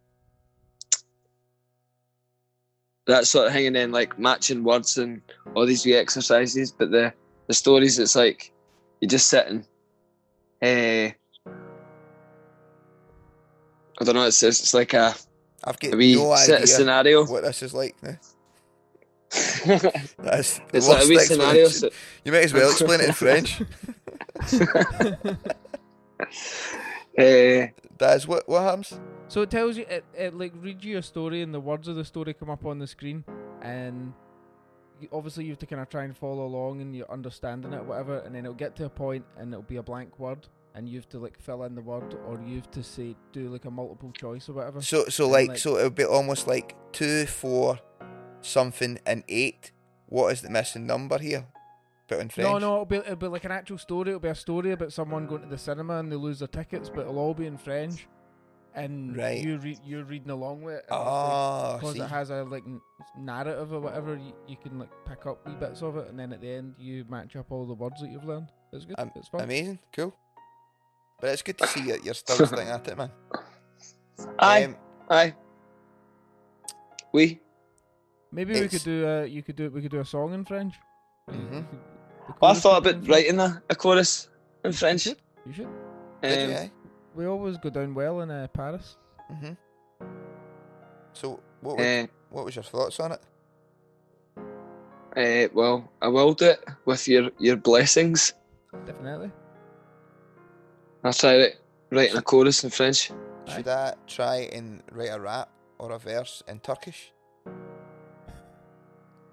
[3.06, 5.22] that sort of thing, and then like matching words and
[5.54, 6.72] all these wee exercises.
[6.72, 7.12] But the
[7.48, 8.52] the stories, it's like
[9.00, 9.66] you're just sit and,
[10.62, 11.12] uh,
[14.00, 14.26] I don't know.
[14.26, 15.14] It's it's, it's like a,
[15.64, 17.26] I've got a wee no idea scenario.
[17.26, 18.18] what this is like now.
[19.34, 21.64] It's That's the like a worst wee scenario.
[21.66, 21.98] explanation.
[22.24, 23.62] You might as well explain it in French.
[27.18, 27.66] Uh,
[27.98, 28.98] Daz, what what happens?
[29.28, 31.96] So it tells you, it, it like reads you a story, and the words of
[31.96, 33.24] the story come up on the screen,
[33.62, 34.12] and
[35.00, 37.84] you, obviously you have to kind of try and follow along, and you're understanding it,
[37.84, 40.88] whatever, and then it'll get to a point, and it'll be a blank word, and
[40.88, 43.64] you have to like fill in the word, or you have to say do like
[43.64, 44.82] a multiple choice or whatever.
[44.82, 47.78] So so And, like, so it would be almost like two, four,
[48.42, 49.70] something, and eight.
[50.08, 51.46] What is the missing number here?
[52.08, 52.46] But in French.
[52.50, 54.08] No, no, it'll be it'll be like an actual story.
[54.10, 56.90] It'll be a story about someone going to the cinema and they lose their tickets,
[56.90, 58.06] but it'll all be in French.
[58.74, 59.38] And Right.
[59.42, 60.84] you read you're reading along with it.
[60.90, 62.00] Ah, because see.
[62.00, 62.80] it has a like n-
[63.18, 64.16] narrative or whatever.
[64.16, 66.74] You, you can like pick up wee bits of it, and then at the end
[66.78, 68.48] you match up all the words that you've learned.
[68.72, 68.98] It's good.
[68.98, 69.42] Am- it's fun.
[69.42, 70.14] Amazing, cool.
[71.20, 71.98] But it's good to see you.
[72.02, 73.10] You're still sticking at it, man.
[74.38, 74.76] Aye, Um,
[75.08, 75.34] aye.
[77.12, 77.40] We.
[78.32, 80.74] Maybe we could do a you could do we could do a song in French.
[81.30, 81.66] You Mhm.
[82.40, 84.28] Well, I thought could be in about writing a, a chorus
[84.64, 85.06] in French.
[85.06, 85.22] You should.
[85.46, 85.68] You should.
[86.22, 86.68] did Um, you, eh?
[87.14, 88.96] We always go down well in uh, Paris.
[89.30, 89.56] Mhm.
[91.12, 91.76] So what?
[91.76, 93.20] Was, uh, what was your thoughts on it?
[95.16, 98.32] uh, well, I will do it with your, your blessings.
[98.86, 99.30] Definitely.
[101.04, 101.60] I'll try it,
[101.90, 103.12] writing a chorus in French.
[103.46, 107.11] Should I try and write a rap or a verse in Turkish?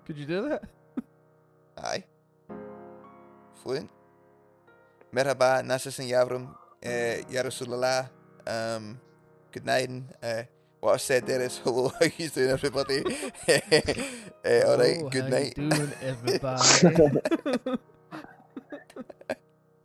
[0.10, 0.64] Could you do that?
[1.78, 2.03] Aye.
[3.62, 3.89] Fluent.
[5.12, 6.57] Merhaba, nasılsın yavrum?
[6.86, 6.89] Uh,
[7.34, 7.43] ya
[8.47, 8.97] Um,
[9.53, 9.89] good night.
[10.24, 10.45] Uh,
[10.82, 13.03] what I said there is hello, how you doing everybody?
[14.45, 15.57] uh, alright, Oh, good how night.
[15.57, 17.78] You doing, everybody?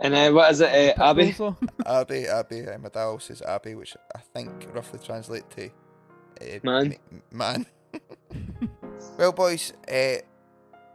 [0.01, 1.35] And uh, what is it, uh, Abby?
[1.85, 6.97] Abby, Abby, uh, my dad says Abby, which I think roughly translate to uh, Man.
[7.13, 7.67] m- man.
[9.19, 10.17] Well, boys, uh,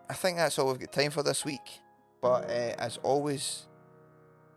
[0.09, 1.79] I think that's all we've got time for this week.
[2.21, 3.67] But uh, as always,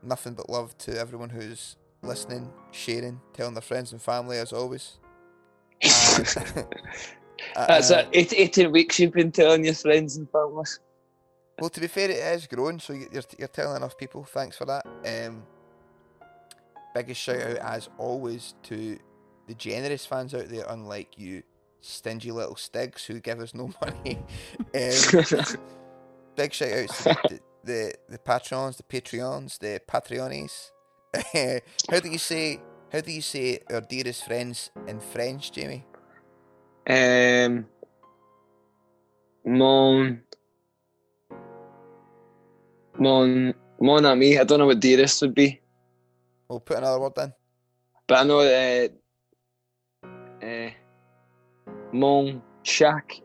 [0.02, 4.98] nothing but love to everyone who's listening, sharing, telling their friends and family, as always.
[5.82, 6.66] And-
[7.56, 8.32] That's uh, it.
[8.32, 10.64] 18 weeks you've been telling your friends and family.
[11.60, 14.24] Well, to be fair, it is growing, so you- you're, you're telling enough people.
[14.24, 14.86] Thanks for that.
[15.04, 15.42] Um,
[16.94, 18.98] biggest shout out, as always, to
[19.48, 21.42] the generous fans out there, unlike you
[21.82, 24.18] stingy little stigs who give us no money.
[24.74, 25.24] um,
[26.36, 30.70] big shout outs to the, the, the patrons, the Patreons, the Patreones.
[31.90, 32.58] how do you say?
[32.90, 35.84] How do you say our dearest friends in French, Jamie?
[36.88, 37.66] Um,
[39.44, 40.20] mon,
[42.98, 44.38] mon, mon ami.
[44.38, 45.60] I don't know what dearest would be,
[46.48, 47.32] We'll put another word in.
[48.06, 48.88] but I know uh, uh,
[51.92, 53.22] mon chaque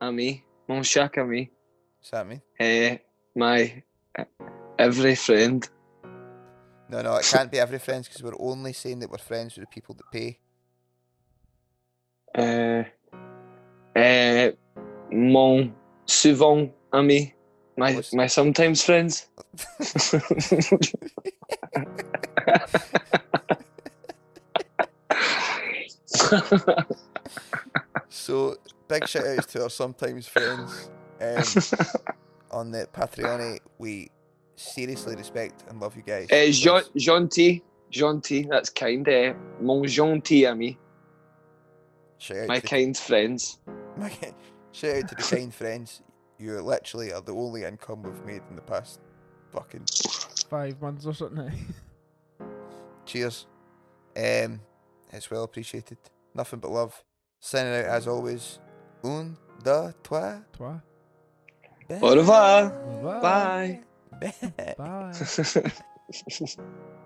[0.00, 1.50] ami, mon chaque ami.
[1.98, 2.42] What's that mean?
[2.60, 2.96] Uh,
[3.34, 3.82] my
[4.18, 4.24] uh,
[4.78, 5.68] every friend.
[6.88, 9.68] No, no, it can't be every friends because we're only saying that we're friends with
[9.68, 10.38] the people that pay.
[12.34, 12.84] Uh,
[13.98, 14.50] uh,
[15.10, 15.74] mon
[16.06, 17.32] souvent ami.
[17.78, 19.28] My What's- my sometimes friends.
[28.16, 28.56] So
[28.88, 30.88] big shout outs to our sometimes friends
[31.20, 31.82] um,
[32.50, 33.58] on the Patreon.
[33.78, 34.10] We
[34.56, 36.26] seriously respect and love you guys.
[36.32, 37.62] Uh, Jean, because- gentil,
[37.92, 39.06] gentil, that's kind.
[39.06, 40.78] Uh, mon gentil ami,
[42.48, 43.58] my to kind friends.
[43.98, 44.10] my,
[44.72, 46.02] shout out to the kind friends.
[46.38, 49.00] You literally are the only income we've made in the past
[49.52, 49.84] fucking
[50.48, 51.52] Five months or something.
[53.04, 53.46] cheers.
[54.16, 54.60] Um,
[55.12, 55.98] it's well appreciated.
[56.34, 57.02] Nothing but love.
[57.46, 58.58] Signing out as always.
[59.04, 60.40] Un, deux, trois.
[60.52, 60.82] Twa.
[62.02, 62.72] Au revoir.
[63.22, 63.84] Bye.
[64.10, 64.34] Bye.
[64.76, 65.12] Bye.